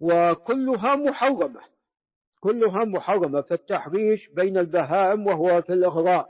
[0.01, 1.74] وكلها محرمة.
[2.45, 6.29] كلها محرمة فالتحريش بين البهائم وهو في الإغراء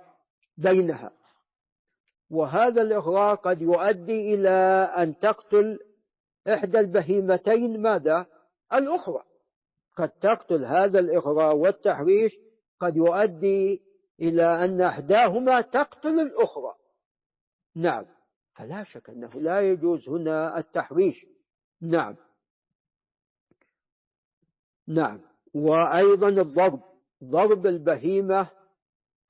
[0.56, 1.12] بينها.
[2.30, 4.50] وهذا الإغراء قد يؤدي إلى
[4.98, 5.78] أن تقتل
[6.48, 8.26] إحدى البهيمتين ماذا؟
[8.72, 9.22] الأخرى.
[9.96, 12.32] قد تقتل هذا الإغراء والتحريش
[12.80, 13.82] قد يؤدي
[14.20, 16.74] إلى أن إحداهما تقتل الأخرى.
[17.76, 18.06] نعم.
[18.54, 21.26] فلا شك أنه لا يجوز هنا التحريش.
[21.82, 22.16] نعم.
[24.88, 25.33] نعم.
[25.54, 26.80] وأيضا الضرب.
[27.24, 28.48] ضرب البهيمة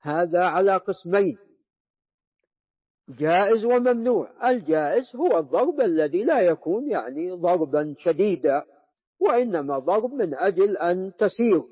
[0.01, 1.37] هذا على قسمين.
[3.09, 4.49] جائز وممنوع.
[4.49, 8.63] الجائز هو الضرب الذي لا يكون يعني ضربا شديدا
[9.19, 11.63] وإنما ضرب من أجل أن تسير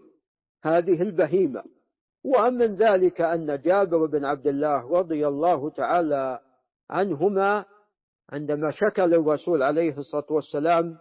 [0.64, 1.64] هذه البهيمة.
[2.24, 6.40] ومن ذلك أن جابر بن عبد الله رضي الله تعالى
[6.90, 7.66] عنهما
[8.30, 10.98] عندما شكى للرسول عليه الصلاة والسلام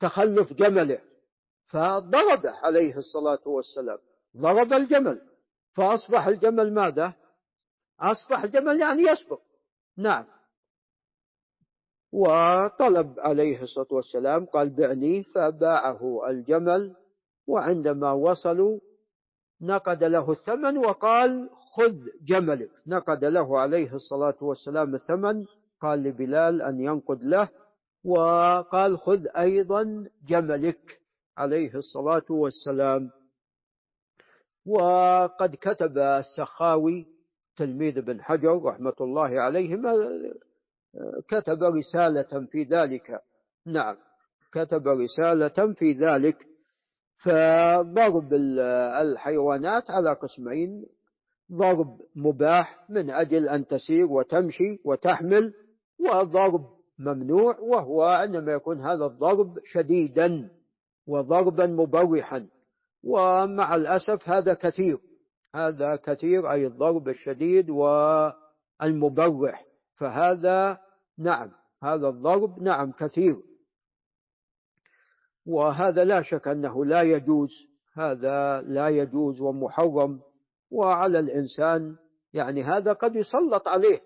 [0.00, 0.98] تخلف جمله.
[1.66, 3.98] فضربه عليه الصلاة والسلام.
[4.36, 5.20] ضرب الجمل.
[5.74, 7.12] فأصبح الجمل ماذا؟
[8.00, 9.40] أصبح الجمل يعني يسبق.
[9.98, 10.24] نعم.
[12.12, 16.96] وطلب عليه الصلاة والسلام قال بعني فباعه الجمل
[17.46, 18.80] وعندما وصلوا
[19.60, 22.70] نقد له الثمن وقال خذ جملك.
[22.86, 25.44] نقد له عليه الصلاة والسلام الثمن
[25.80, 27.48] قال لبلال أن ينقد له
[28.04, 31.05] وقال خذ أيضا جملك.
[31.36, 33.10] عليه الصلاة والسلام.
[34.66, 37.06] وقد كتب السخاوي
[37.56, 39.92] تلميذ ابن حجر رحمة الله عليهما
[41.28, 43.20] كتب رسالة في ذلك.
[43.66, 43.96] نعم
[44.52, 46.36] كتب رسالة في ذلك.
[47.24, 48.34] فضرب
[49.00, 50.86] الحيوانات على قسمين.
[51.52, 55.54] ضرب مباح من أجل أن تسير وتمشي وتحمل
[56.00, 56.66] وضرب
[56.98, 60.50] ممنوع وهو عندما يكون هذا الضرب شديدا.
[61.06, 62.48] وضربا مبرحا
[63.04, 64.98] ومع الأسف هذا كثير.
[65.54, 69.64] هذا كثير أي الضرب الشديد والمبرح
[69.94, 70.78] فهذا
[71.18, 71.50] نعم
[71.82, 73.36] هذا الضرب نعم كثير.
[75.46, 77.50] وهذا لا شك أنه لا يجوز.
[77.94, 80.20] هذا لا يجوز ومحرم.
[80.70, 81.96] وعلى الإنسان
[82.32, 84.00] يعني هذا قد يسلط عليه.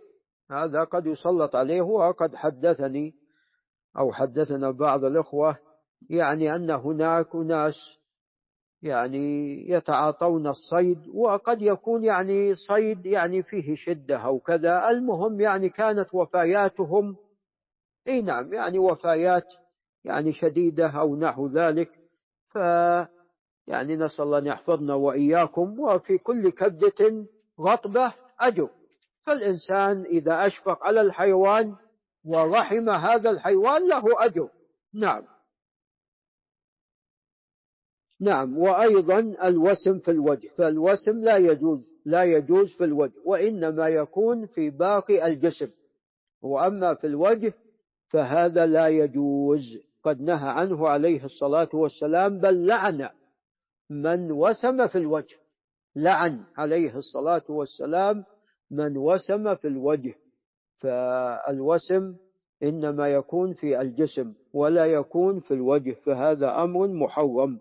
[0.50, 1.82] هذا قد يسلط عليه.
[1.82, 3.14] وقد حدثني
[3.98, 5.69] أو حدثنا بعض الإخوة
[6.08, 8.00] يعني أن هناك ناس
[8.82, 14.90] يعني يتعاطون الصيد وقد يكون يعني صيد يعني فيه شدة أو كذا.
[14.90, 17.16] المهم يعني كانت وفاياتهم
[18.08, 19.46] إي نعم يعني وفايات
[20.04, 21.90] يعني شديدة أو نحو ذلك.
[22.48, 22.56] ف
[23.66, 27.26] يعني نسأل الله أن يحفظنا وإياكم وفي كل كبدة
[27.60, 28.68] رطبة أجر.
[29.26, 31.76] فالإنسان إذا أشفق على الحيوان
[32.24, 34.48] ورحم هذا الحيوان له أجر.
[34.94, 35.22] نعم.
[38.20, 44.70] نعم وأيضا الوسم في الوجه فالوسم لا يجوز لا يجوز في الوجه وإنما يكون في
[44.70, 45.68] باقي الجسم.
[46.42, 47.52] وأما في الوجه
[48.08, 49.78] فهذا لا يجوز.
[50.04, 53.08] قد نهى عنه عليه الصلاة والسلام بل لعن
[53.90, 55.36] من وسم في الوجه.
[55.96, 58.24] لعن عليه الصلاة والسلام
[58.70, 60.14] من وسم في الوجه.
[60.78, 62.14] فالوسم
[62.62, 67.58] إنما يكون في الجسم ولا يكون في الوجه فهذا أمر محرم.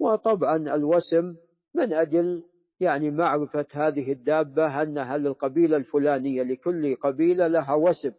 [0.00, 1.34] وطبعا الوسم
[1.74, 2.42] من أجل
[2.80, 8.12] يعني معرفة هذه الدابة أنها للقبيلة الفلانية لكل قبيلة لها وسم.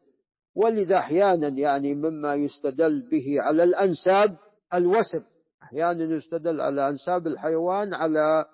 [0.55, 4.37] ولذا أحيانا يعني مما يستدل به على الأنساب
[4.73, 5.23] الوسم.
[5.63, 8.45] أحيانا يستدل على أنساب الحيوان على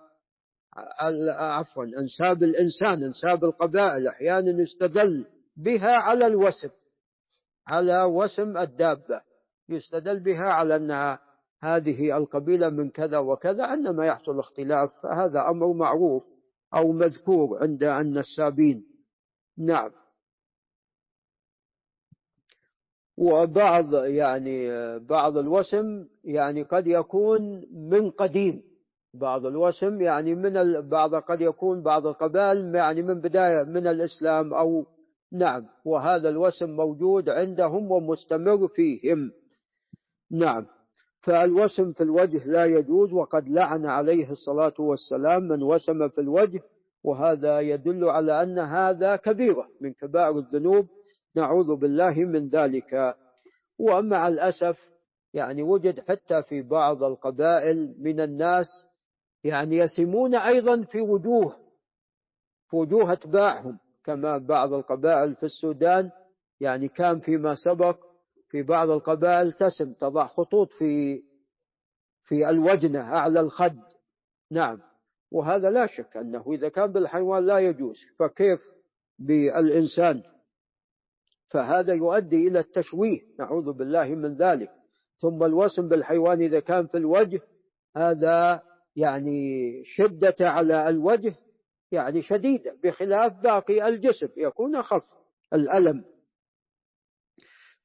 [1.29, 4.07] عفوا أنساب الإنسان أنساب القبائل.
[4.07, 5.25] أحيانا يستدل
[5.57, 6.69] بها على الوسم
[7.67, 9.21] على وسم الدابة.
[9.69, 11.19] يستدل بها على أنها
[11.63, 16.23] هذه القبيلة من كذا وكذا عندما يحصل اختلاف فهذا أمر معروف
[16.75, 18.85] أو مذكور عند النسابين.
[19.57, 19.91] نعم.
[23.17, 28.63] وبعض يعني بعض الوسم يعني قد يكون من قديم.
[29.13, 34.85] بعض الوسم يعني من بعض قد يكون بعض القبائل يعني من بداية من الإسلام أو
[35.31, 35.65] نعم.
[35.85, 39.31] وهذا الوسم موجود عندهم ومستمر فيهم.
[40.31, 40.65] نعم.
[41.25, 46.61] فالوسم في الوجه لا يجوز وقد لعن عليه الصلاة والسلام من وسم في الوجه
[47.03, 50.87] وهذا يدل على أن هذا كبيرة من كبائر الذنوب.
[51.35, 53.15] نعوذ بالله من ذلك.
[53.79, 54.79] ومع الأسف
[55.33, 58.67] يعني وجد حتى في بعض القبائل من الناس
[59.43, 61.55] يعني يسمون أيضا في وجوه
[62.69, 66.11] في وجوه أتباعهم كما بعض القبائل في السودان
[66.59, 68.04] يعني كان فيما سبق
[68.55, 71.21] في بعض القبائل تسم تضع خطوط في
[72.23, 73.79] في الوجنة أعلى الخد.
[74.51, 74.81] نعم.
[75.31, 78.59] وهذا لا شك أنه إذا كان بالحيوان لا يجوز فكيف
[79.19, 80.23] بالإنسان؟
[81.47, 84.71] فهذا يؤدي إلى التشويه نعوذ بالله من ذلك.
[85.17, 87.41] ثم الوسم بالحيوان إذا كان في الوجه
[87.95, 88.61] هذا
[88.95, 91.35] يعني شدة على الوجه
[91.91, 95.05] يعني شديدة بخلاف باقي الجسم يكون أخف
[95.53, 96.14] الألم.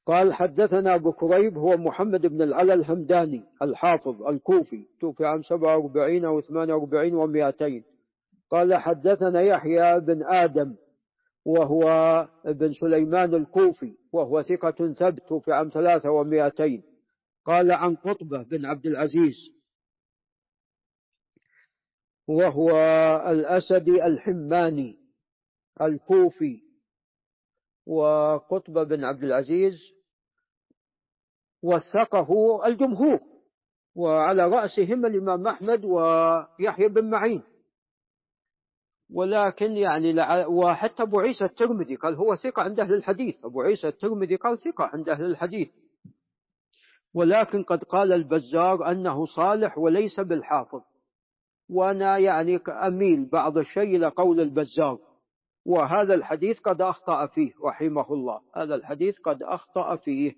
[0.07, 6.41] قال حدثنا أبو كريب هو محمد بن العلا الهمداني الحافظ الكوفي توفي عام 47 أو
[6.41, 7.83] 48 و200
[8.51, 10.77] قال حدثنا يحيى بن آدم
[11.45, 11.85] وهو
[12.47, 16.83] ابن سليمان الكوفي وهو ثقة ثبت توفي عام 3
[17.45, 19.37] قال عن قطبة بن عبد العزيز
[22.29, 22.71] وهو
[23.27, 24.99] الأسدي الحماني
[25.83, 26.61] الكوفي.
[27.87, 29.93] وقطبة بن عبد العزيز
[31.63, 33.21] وثقه الجمهور
[33.95, 37.43] وعلى رأسهم الإمام أحمد ويحيى بن معين.
[39.13, 40.15] ولكن يعني
[40.47, 43.45] وحتى أبو عيسى الترمذي قال هو ثقة عند أهل الحديث.
[43.45, 45.71] أبو عيسى الترمذي قال ثقة عند أهل الحديث.
[47.15, 50.83] ولكن قد قال البزار أنه صالح وليس بالحافظ.
[51.69, 54.99] وأنا يعني أميل بعض الشيء إلى قول البزار.
[55.67, 58.41] وهذا الحديث قد أخطأ فيه رحمه الله.
[58.57, 60.35] هذا الحديث قد أخطأ فيه.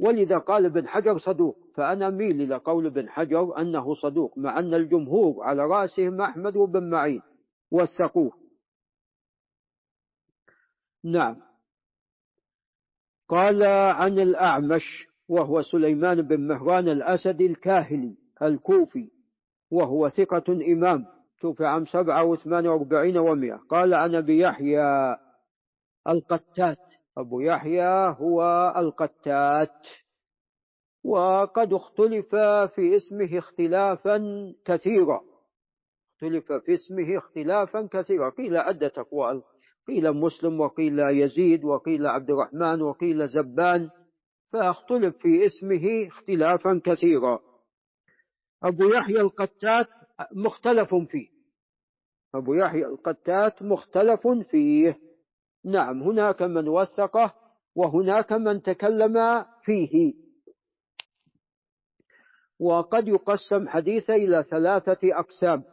[0.00, 4.74] ولذا قال ابن حجر صدوق فأنا أميل إلى قول ابن حجر أنه صدوق مع أن
[4.74, 7.22] الجمهور على رأسهم أحمد وابن معين
[7.70, 8.32] وثقوه.
[11.04, 11.36] نعم.
[13.28, 19.10] قال عن الأعمش وهو سليمان بن مهران الأسدي الكاهلي الكوفي
[19.70, 21.17] وهو ثقة إمام.
[21.40, 23.56] توفي عام سبعة وثمانية وأربعين ومئة.
[23.56, 25.16] قال عن أبي يحيى
[26.08, 26.78] القتات.
[27.18, 28.42] أبو يحيى هو
[28.76, 29.86] القتات.
[31.04, 32.36] وقد اختلف
[32.74, 34.20] في اسمه اختلافا
[34.64, 35.20] كثيرا.
[36.14, 38.30] اختلف في اسمه اختلافا كثيرا.
[38.30, 39.42] قيل عدة أقوال
[39.88, 43.90] قيل مسلم وقيل يزيد وقيل عبد الرحمن وقيل زبان.
[44.52, 47.38] فاختلف في اسمه اختلافا كثيرا.
[48.62, 49.86] أبو يحيى القتات
[50.32, 51.28] مختلف فيه.
[52.34, 54.98] أبو يحيى القتات مختلف فيه.
[55.64, 57.34] نعم هناك من وثقه
[57.74, 60.14] وهناك من تكلم فيه.
[62.60, 65.64] وقد يقسم حديثه إلى ثلاثة أقسام.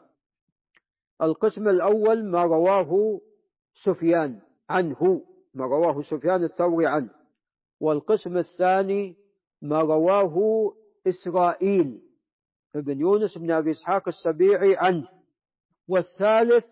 [1.22, 3.22] القسم الأول ما رواه
[3.84, 7.10] سفيان عنه ما رواه سفيان الثوري عنه.
[7.80, 9.16] والقسم الثاني
[9.62, 10.36] ما رواه
[11.08, 12.05] إسرائيل.
[12.76, 15.08] ابن يونس بن أبي إسحاق السبيعي عنه
[15.88, 16.66] والثالث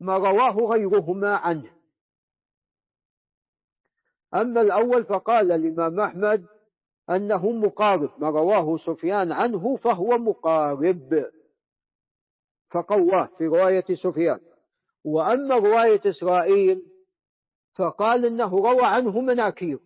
[0.00, 1.70] ما رواه غيرهما عنه.
[4.34, 6.46] أما الأول فقال الإمام أحمد
[7.10, 11.26] أنه مقارب ما رواه سفيان عنه فهو مقارب.
[12.70, 14.40] فقواه في رواية سفيان.
[15.04, 16.82] وأما رواية إسرائيل
[17.74, 19.78] فقال إنه روى عنه مناكير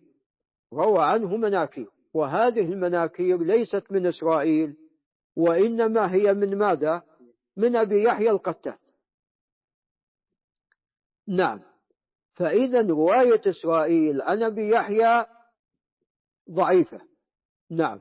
[0.73, 1.89] روى عنه مناكير.
[2.13, 4.82] وهذه المناكير ليست من إسرائيل.
[5.35, 7.01] وإنما هي من ماذا؟
[7.57, 8.79] من أبي يحيى القتات
[11.27, 11.61] نعم.
[12.33, 15.25] فإذا رواية إسرائيل عن أبي يحيى
[16.51, 17.01] ضعيفة.
[17.71, 17.99] نعم.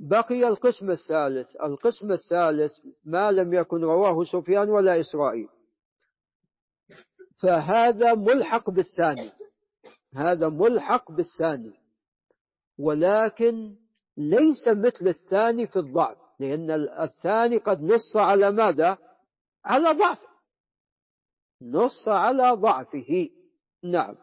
[0.00, 1.56] بقي القسم الثالث.
[1.56, 2.72] القسم الثالث
[3.04, 5.48] ما لم يكن رواه سفيان ولا إسرائيل.
[7.42, 9.30] فهذا ملحق بالثاني.
[10.14, 11.74] هذا ملحق بالثاني.
[12.78, 13.76] ولكن
[14.16, 18.98] ليس مثل الثاني في الضعف لأن الثاني قد نص على ماذا؟
[19.64, 20.18] على ضعف
[21.62, 23.28] نص على ضعفه.
[23.84, 24.16] نعم.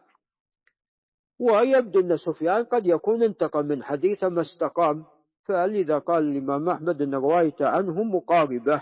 [1.39, 5.05] ويبدو أن سفيان قد يكون انتقم من حديث ما استقام.
[5.43, 8.81] فلذا قال الإمام أحمد أن رواية عنه مقاربة.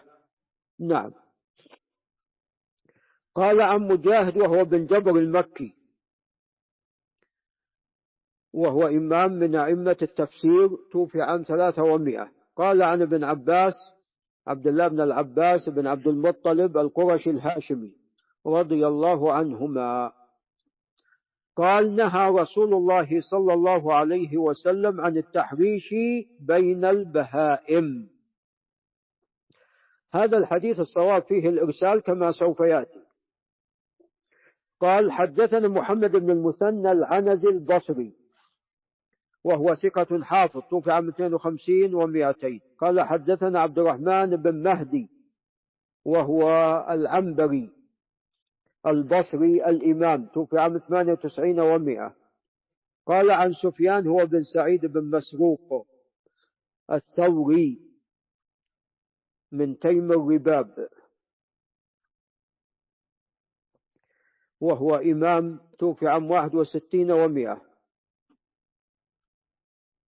[0.79, 1.11] نعم.
[3.35, 5.78] قال عن مجاهد وهو بن جبر المكي.
[8.53, 13.73] وهو إمام من أئمة التفسير توفي عام ثلاثة ومئة قال عن ابن عباس
[14.47, 17.93] عبد الله بن العباس بن عبد المطلب القرشي الهاشمي
[18.47, 20.11] رضي الله عنهما.
[21.55, 25.93] قال نهى رسول الله صلى الله عليه وسلم عن التحريش
[26.39, 28.09] بين البهائم.
[30.13, 32.99] هذا الحديث الصواب فيه الإرسال كما سوف يأتي.
[34.79, 38.18] قال حدثنا محمد بن المثنى العنزي البصري
[39.43, 45.09] وهو ثقة حافظ توفي عام 52 و200 قال حدثنا عبد الرحمن بن مهدي
[46.05, 46.49] وهو
[46.89, 47.69] العنبري
[48.87, 52.11] البصري الإمام توفي عام 98 و100
[53.05, 55.87] قال عن سفيان هو بن سعيد بن مسروق
[56.91, 57.89] الثوري
[59.51, 60.89] من تيم الرباب
[64.61, 67.68] وهو إمام توفي عام واحد وستين ومئة.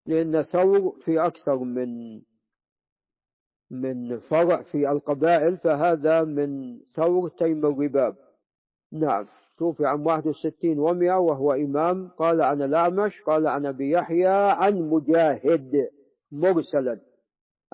[0.06, 2.20] لأن ثور في أكثر من
[3.70, 8.16] من فرع في القبائل فهذا من ثور تيم الرباب.
[8.92, 9.26] نعم.
[9.58, 12.08] توفي عام 61 و100 وهو إمام.
[12.08, 15.72] قال عن الأعمش قال عن أبي يحيى عن مجاهد
[16.32, 17.00] مرسلا.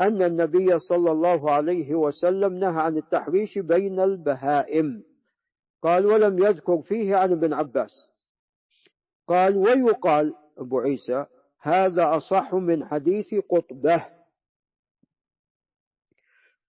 [0.01, 5.03] أن النبي صلى الله عليه وسلم نهى عن التحريش بين البهائم.
[5.83, 8.09] قال ولم يذكر فيه عن ابن عباس.
[9.29, 11.27] قال ويقال أبو عيسى
[11.61, 14.07] هذا أصح من حديث قطبة.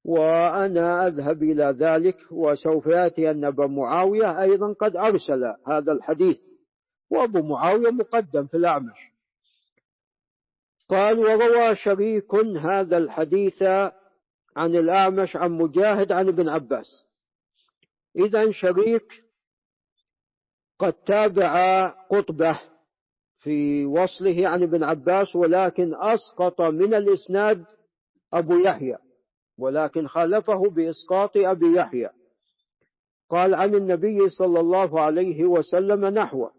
[0.04, 6.40] وأنا أذهب إلى ذلك وسوف يأتي أن أبا معاوية أيضا قد أرسل هذا الحديث
[7.10, 9.12] وأبو معاوية مقدم في الأعمش.
[10.90, 13.64] قال وروى شريك هذا الحديث
[14.56, 17.06] عن الأعمش عن مجاهد عن ابن عباس.
[18.16, 19.24] إذا شريك
[20.80, 22.60] قد تابع قطبة.
[23.48, 27.66] في وصله عن ابن عباس ولكن أسقط من الإسناد
[28.34, 28.98] أبو يحيى
[29.58, 32.10] ولكن خالفه بإسقاط أبي يحيى.
[33.30, 36.52] قال عن النبي صلى الله عليه وسلم نحوه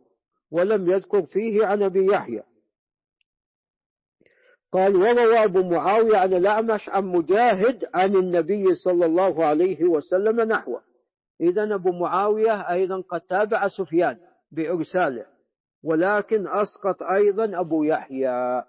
[0.51, 2.43] ولم يذكر فيه عن أبي يحيى.
[4.73, 10.83] قال وروى أبو معاوية عن الأعمش عن مجاهد عن النبي صلى الله عليه وسلم نحوه.
[11.41, 14.19] إذا أبو معاوية أيضا قد تابع سفيان
[14.53, 15.38] بإرساله.
[15.85, 18.63] ولكن أسقط أيضا أبو يحيى.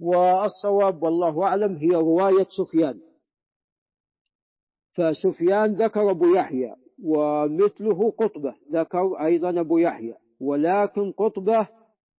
[0.00, 3.00] والصواب والله أعلم هي رواية سفيان.
[4.92, 6.74] فسفيان ذكر أبو يحيى
[7.04, 10.14] ومثله قطبة ذكر أيضا أبو يحيى.
[10.40, 11.68] ولكن قطبة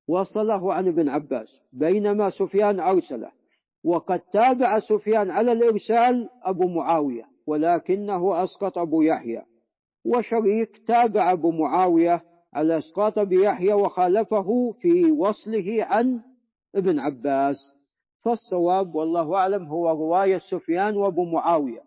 [0.07, 3.31] وصله عن ابن عباس بينما سفيان أرسله.
[3.83, 9.43] وقد تابع سفيان على الإرسال أبو معاوية ولكنه أسقط أبو يحيى.
[10.05, 12.23] وشريك تابع أبو معاوية
[12.57, 16.21] على إسقاط أبي يحيى وخالفه في وصله عن
[16.75, 17.57] ابن عباس.
[18.25, 21.83] فالصواب والله أعلم هو رواية سفيان وأبو معاوية.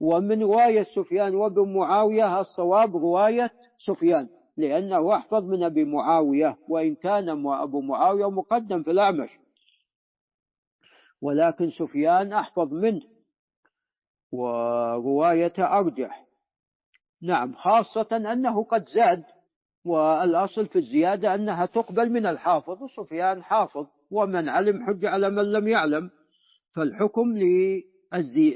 [0.00, 3.50] ومن رواية سفيان وأبو معاوية الصواب رواية
[3.86, 9.30] سفيان لأنه أحفظ من أبي معاوية وإن كان أبو معاوية مقدم في الأعمش.
[11.22, 13.02] ولكن سفيان أحفظ منه
[14.32, 16.24] وروايته أرجح.
[17.22, 19.24] نعم خاصة أنه قد زاد
[19.88, 25.68] والأصل في الزيادة أنها تقبل من الحافظ وسفيان حافظ ومن علم حج على من لم
[25.68, 26.10] يعلم.
[26.76, 27.38] فالحكم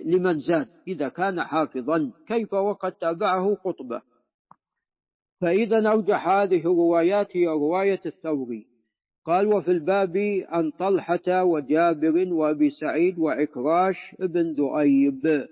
[0.04, 4.02] لمن زاد إذا كان حافظا كيف وقد تابعه قطبة.
[5.40, 8.66] فإذا أرجح هذه الروايات هي رواية الثوري.
[9.24, 10.16] قال وفي الباب
[10.48, 15.46] عن طلحة وجابر وأبي سعيد وعكراش بن ذؤيب.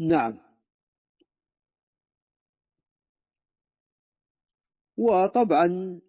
[0.00, 0.51] نعم.
[4.98, 6.00] وطبعا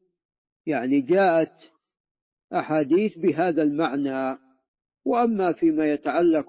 [0.66, 1.74] يعني جاءت
[2.54, 4.38] أحاديث بهذا المعنى
[5.06, 6.46] وأما فيما يتعلق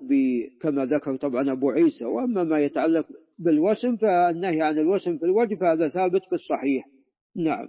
[0.60, 3.06] كما ذكر طبعا أبو عيسى وأما ما يتعلق
[3.38, 6.84] بالوسم فالنهي عن الوسم في الوجه فهذا ثابت في الصحيح.
[7.36, 7.68] نعم.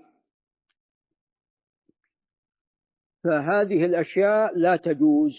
[3.24, 5.34] فهذه الأشياء لا تجوز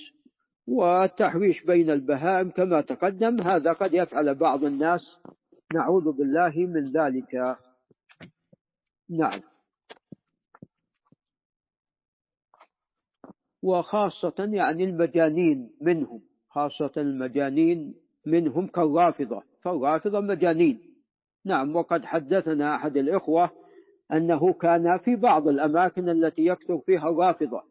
[0.68, 5.18] والتحويش بين البهائم كما تقدم هذا قد يفعل بعض الناس.
[5.74, 7.56] نعوذ بالله من ذلك.
[9.10, 9.40] نعم.
[13.62, 17.94] وخاصة يعني المجانين منهم خاصة المجانين
[18.26, 20.80] منهم كالرافضة فالرافضة مجانين.
[21.44, 23.50] نعم وقد حدثنا أحد الإخوة
[24.12, 27.62] أنه كان في بعض الأماكن التي يكثر فيها الرافضة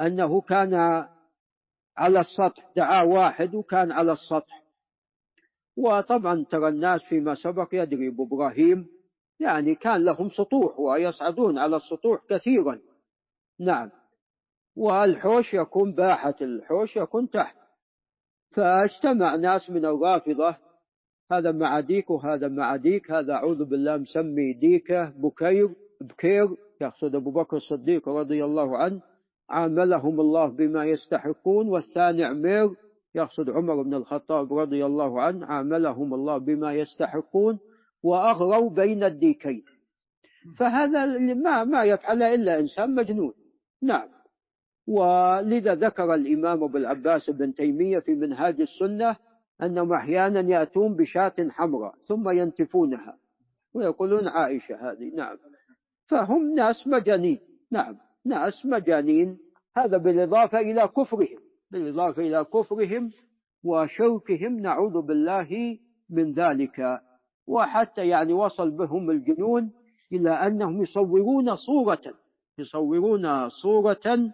[0.00, 0.74] أنه كان
[1.96, 4.64] على السطح دعا واحد وكان على السطح.
[5.76, 8.93] وطبعا ترى الناس فيما سبق يدري أبو إبراهيم
[9.40, 12.80] يعني كان لهم سطوح ويصعدون على السطوح كثيرا.
[13.60, 13.90] نعم.
[14.76, 17.56] والحوش يكون باحة الحوش يكون تحت.
[18.54, 20.56] فاجتمع ناس من الرافضة
[21.32, 25.70] هذا مع ديك وهذا مع ديك هذا أعوذ بالله مسمي ديكة بكير
[26.00, 26.48] بكير
[26.80, 29.00] يقصد أبو بكر الصديق رضي الله عنه
[29.50, 32.70] عاملهم الله بما يستحقون والثاني عمير
[33.14, 37.58] يقصد عمر بن الخطاب رضي الله عنه عاملهم الله بما يستحقون
[38.04, 39.64] وأغروا بين الديكين.
[40.58, 43.32] فهذا ما ما يفعله إلا إنسان مجنون.
[43.82, 44.08] نعم.
[44.86, 49.16] ولذا ذكر الإمام أبو العباس بن تيمية في منهاج السنة
[49.62, 53.18] أنهم أحيانا يأتون بشاة حمراء ثم ينتفونها.
[53.74, 55.14] ويقولون عائشة هذه.
[55.14, 55.36] نعم.
[56.06, 57.38] فهم ناس مجانين.
[57.70, 57.96] نعم.
[58.24, 59.38] ناس مجانين.
[59.76, 61.38] هذا بالإضافة إلى كفرهم.
[61.70, 63.10] بالإضافة إلى كفرهم
[63.64, 65.78] وشركهم نعوذ بالله
[66.10, 67.00] من ذلك.
[67.46, 69.72] وحتى يعني وصل بهم الجنون
[70.12, 72.02] إلى أنهم يصورون صورة
[72.58, 74.32] يصورون صورة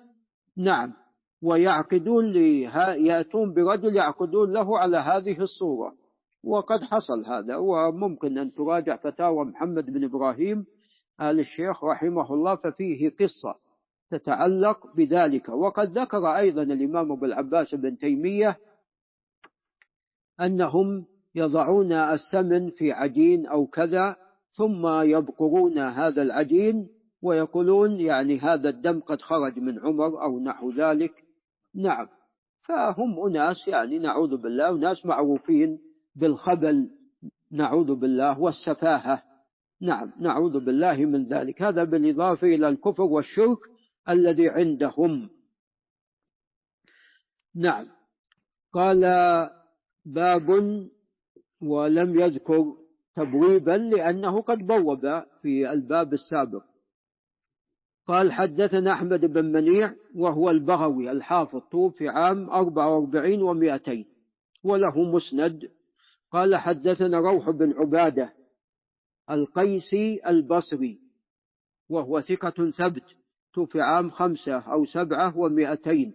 [0.57, 0.93] نعم
[1.43, 5.95] ويعقدون لها يأتون برجل يعقدون له على هذه الصورة.
[6.45, 10.67] وقد حصل هذا وممكن أن تراجع فتاوى محمد بن إبراهيم
[11.21, 13.55] آل الشيخ رحمه الله ففيه قصة
[14.11, 15.49] تتعلق بذلك.
[15.49, 18.59] وقد ذكر أيضا الإمام أبو العباس بن تيمية
[20.41, 24.17] أنهم يضعون السمن في عجين أو كذا
[24.53, 26.89] ثم يبقرون هذا العجين
[27.23, 31.13] ويقولون يعني هذا الدم قد خرج من عمر أو نحو ذلك.
[31.75, 32.09] نعم.
[32.69, 35.79] فهم أناس يعني نعوذ بالله أناس معروفين
[36.17, 36.91] بالخبل
[37.53, 39.23] نعوذ بالله والسفاهة.
[39.81, 41.63] نعم نعوذ بالله من ذلك.
[41.63, 43.59] هذا بالإضافة إلى الكفر والشرك
[44.09, 45.31] الذي عندهم.
[47.55, 47.87] نعم.
[48.73, 49.01] قال
[50.05, 50.51] باب
[51.61, 52.77] ولم يذكر
[53.17, 56.63] تبويبا لأنه قد بوب في الباب السابق.
[58.07, 64.07] قال حدثنا أحمد بن منيع وهو البغوي الحافظ في عام 44 ومائتين
[64.65, 65.71] وله مسند.
[66.31, 68.33] قال حدثنا روح بن عبادة
[69.31, 71.01] القيسي البصري
[71.89, 73.05] وهو ثقة ثبت
[73.55, 76.15] توفي عام خمسة أو سبعة ومائتين.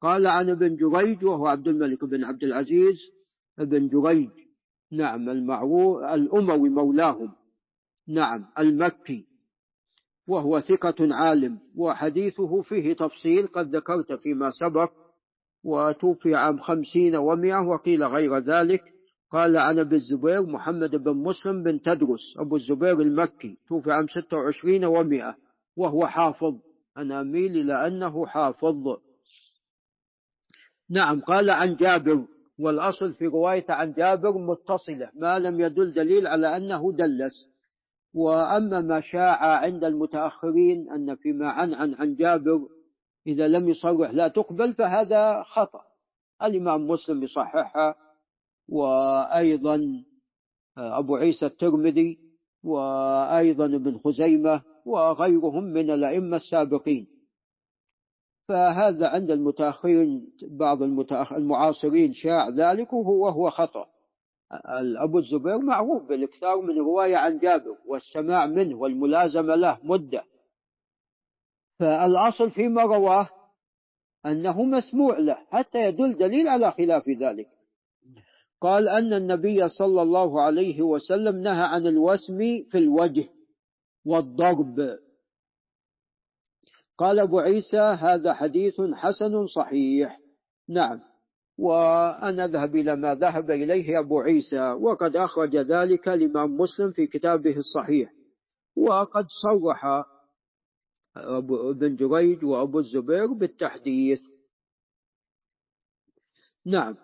[0.00, 2.98] قال عن ابن جريج وهو عبد الملك بن عبد العزيز
[3.58, 4.30] بن جريج.
[4.92, 7.32] نعم المعروف الأموي مولاهم.
[8.08, 9.26] نعم المكي.
[10.28, 14.92] وهو ثقة عالم وحديثه فيه تفصيل قد ذكرت فيما سبق
[15.64, 18.82] وتوفي عام خمسين ومئة وقيل غير ذلك.
[19.30, 24.36] قال عن أبي الزبير محمد بن مسلم بن تدرس أبو الزبير المكي توفي عام ستة
[24.36, 25.36] وعشرين ومئة
[25.76, 26.54] وهو حافظ.
[26.96, 28.98] أنا أميل إلى أنه حافظ.
[30.90, 32.26] نعم قال عن جابر
[32.60, 37.50] والأصل في رواية عن جابر متصلة ما لم يدل دليل على أنه دلس.
[38.14, 42.68] وأما ما شاع عند المتأخرين أن فيما عن عن عن جابر
[43.26, 45.82] إذا لم يصرح لا تقبل فهذا خطأ.
[46.42, 47.94] الإمام مسلم يصححها
[48.68, 50.04] وأيضا
[50.78, 52.18] أبو عيسى الترمذي
[52.64, 57.19] وأيضا ابن خزيمة وغيرهم من الأئمة السابقين.
[58.50, 63.86] فهذا عند المتأخرين بعض المتأخر المعاصرين شاع ذلك وهو وهو خطأ.
[65.04, 70.24] أبو الزبير معروف بالإكثار من رواية عن جابر والسماع منه والملازمة له مدة.
[71.78, 73.28] فالأصل فيما رواه
[74.26, 77.48] أنه مسموع له حتى يدل دليل على خلاف ذلك.
[78.60, 82.38] قال أن النبي صلى الله عليه وسلم نهى عن الوسم
[82.70, 83.28] في الوجه
[84.06, 84.98] والضرب.
[87.00, 90.20] قال أبو عيسى هذا حديث حسن صحيح.
[90.68, 91.00] نعم.
[91.58, 97.56] وأنا أذهب إلى ما ذهب إليه أبو عيسى وقد أخرج ذلك الإمام مسلم في كتابه
[97.56, 98.12] الصحيح.
[98.76, 100.04] وقد صرح
[101.16, 104.20] ابن جريج وأبو الزبير بالتحديث.
[106.66, 106.96] نعم.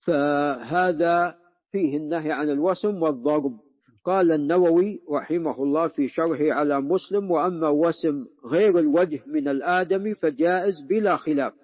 [0.00, 1.38] فهذا
[1.72, 3.60] فيه النهي عن الوسم والضرب.
[4.04, 10.74] قال النووي رحمه الله في شرحه على مسلم وأما وسم غير الوجه من الآدم فجائز
[10.88, 11.54] بلا خلاف.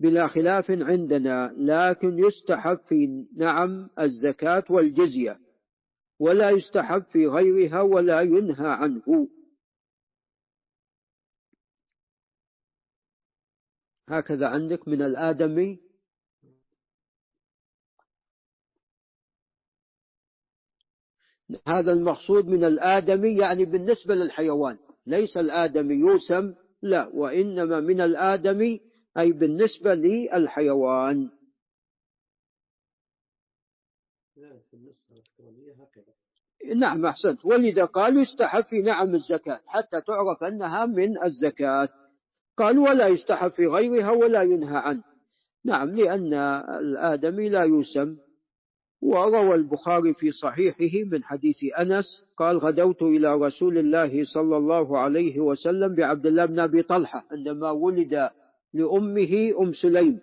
[0.00, 5.38] بلا خلاف عندنا لكن يستحب في نعم الزكاة والجزية
[6.20, 9.28] ولا يستحب في غيرها ولا ينهى عنه.
[14.08, 15.83] هكذا عندك من الآدمي
[21.66, 24.78] هذا المقصود من الآدمي يعني بالنسبة للحيوان.
[25.06, 28.80] ليس الآدمي يوسم لا وإنما من الآدمي
[29.18, 31.30] أي بالنسبة للحيوان.
[36.76, 37.44] نعم أحسنت.
[37.44, 41.88] ولذا قالوا يستحب في نعم الزكاة حتى تعرف أنها من الزكاة.
[42.56, 45.04] قال ولا يستحب في غيرها ولا ينهى عنه.
[45.64, 46.34] نعم لأن
[46.80, 48.16] الآدمي لا يسم
[49.04, 52.04] وروى البخاري في صحيحه من حديث أنس
[52.36, 57.70] قال غدوت إلى رسول الله صلى الله عليه وسلم بعبد الله بن أبي طلحة عندما
[57.70, 58.30] ولد
[58.74, 60.20] لأمه أم سليم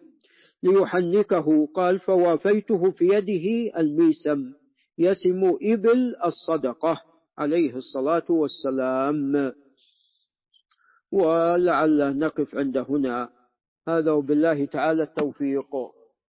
[0.64, 4.54] ليحنكه قال فوافيته في يده الميسم
[4.98, 7.02] يسم إبل الصدقة
[7.38, 9.54] عليه الصلاة والسلام.
[11.12, 13.30] ولعل نقف عند هنا.
[13.88, 15.76] هذا وبالله تعالى التوفيق.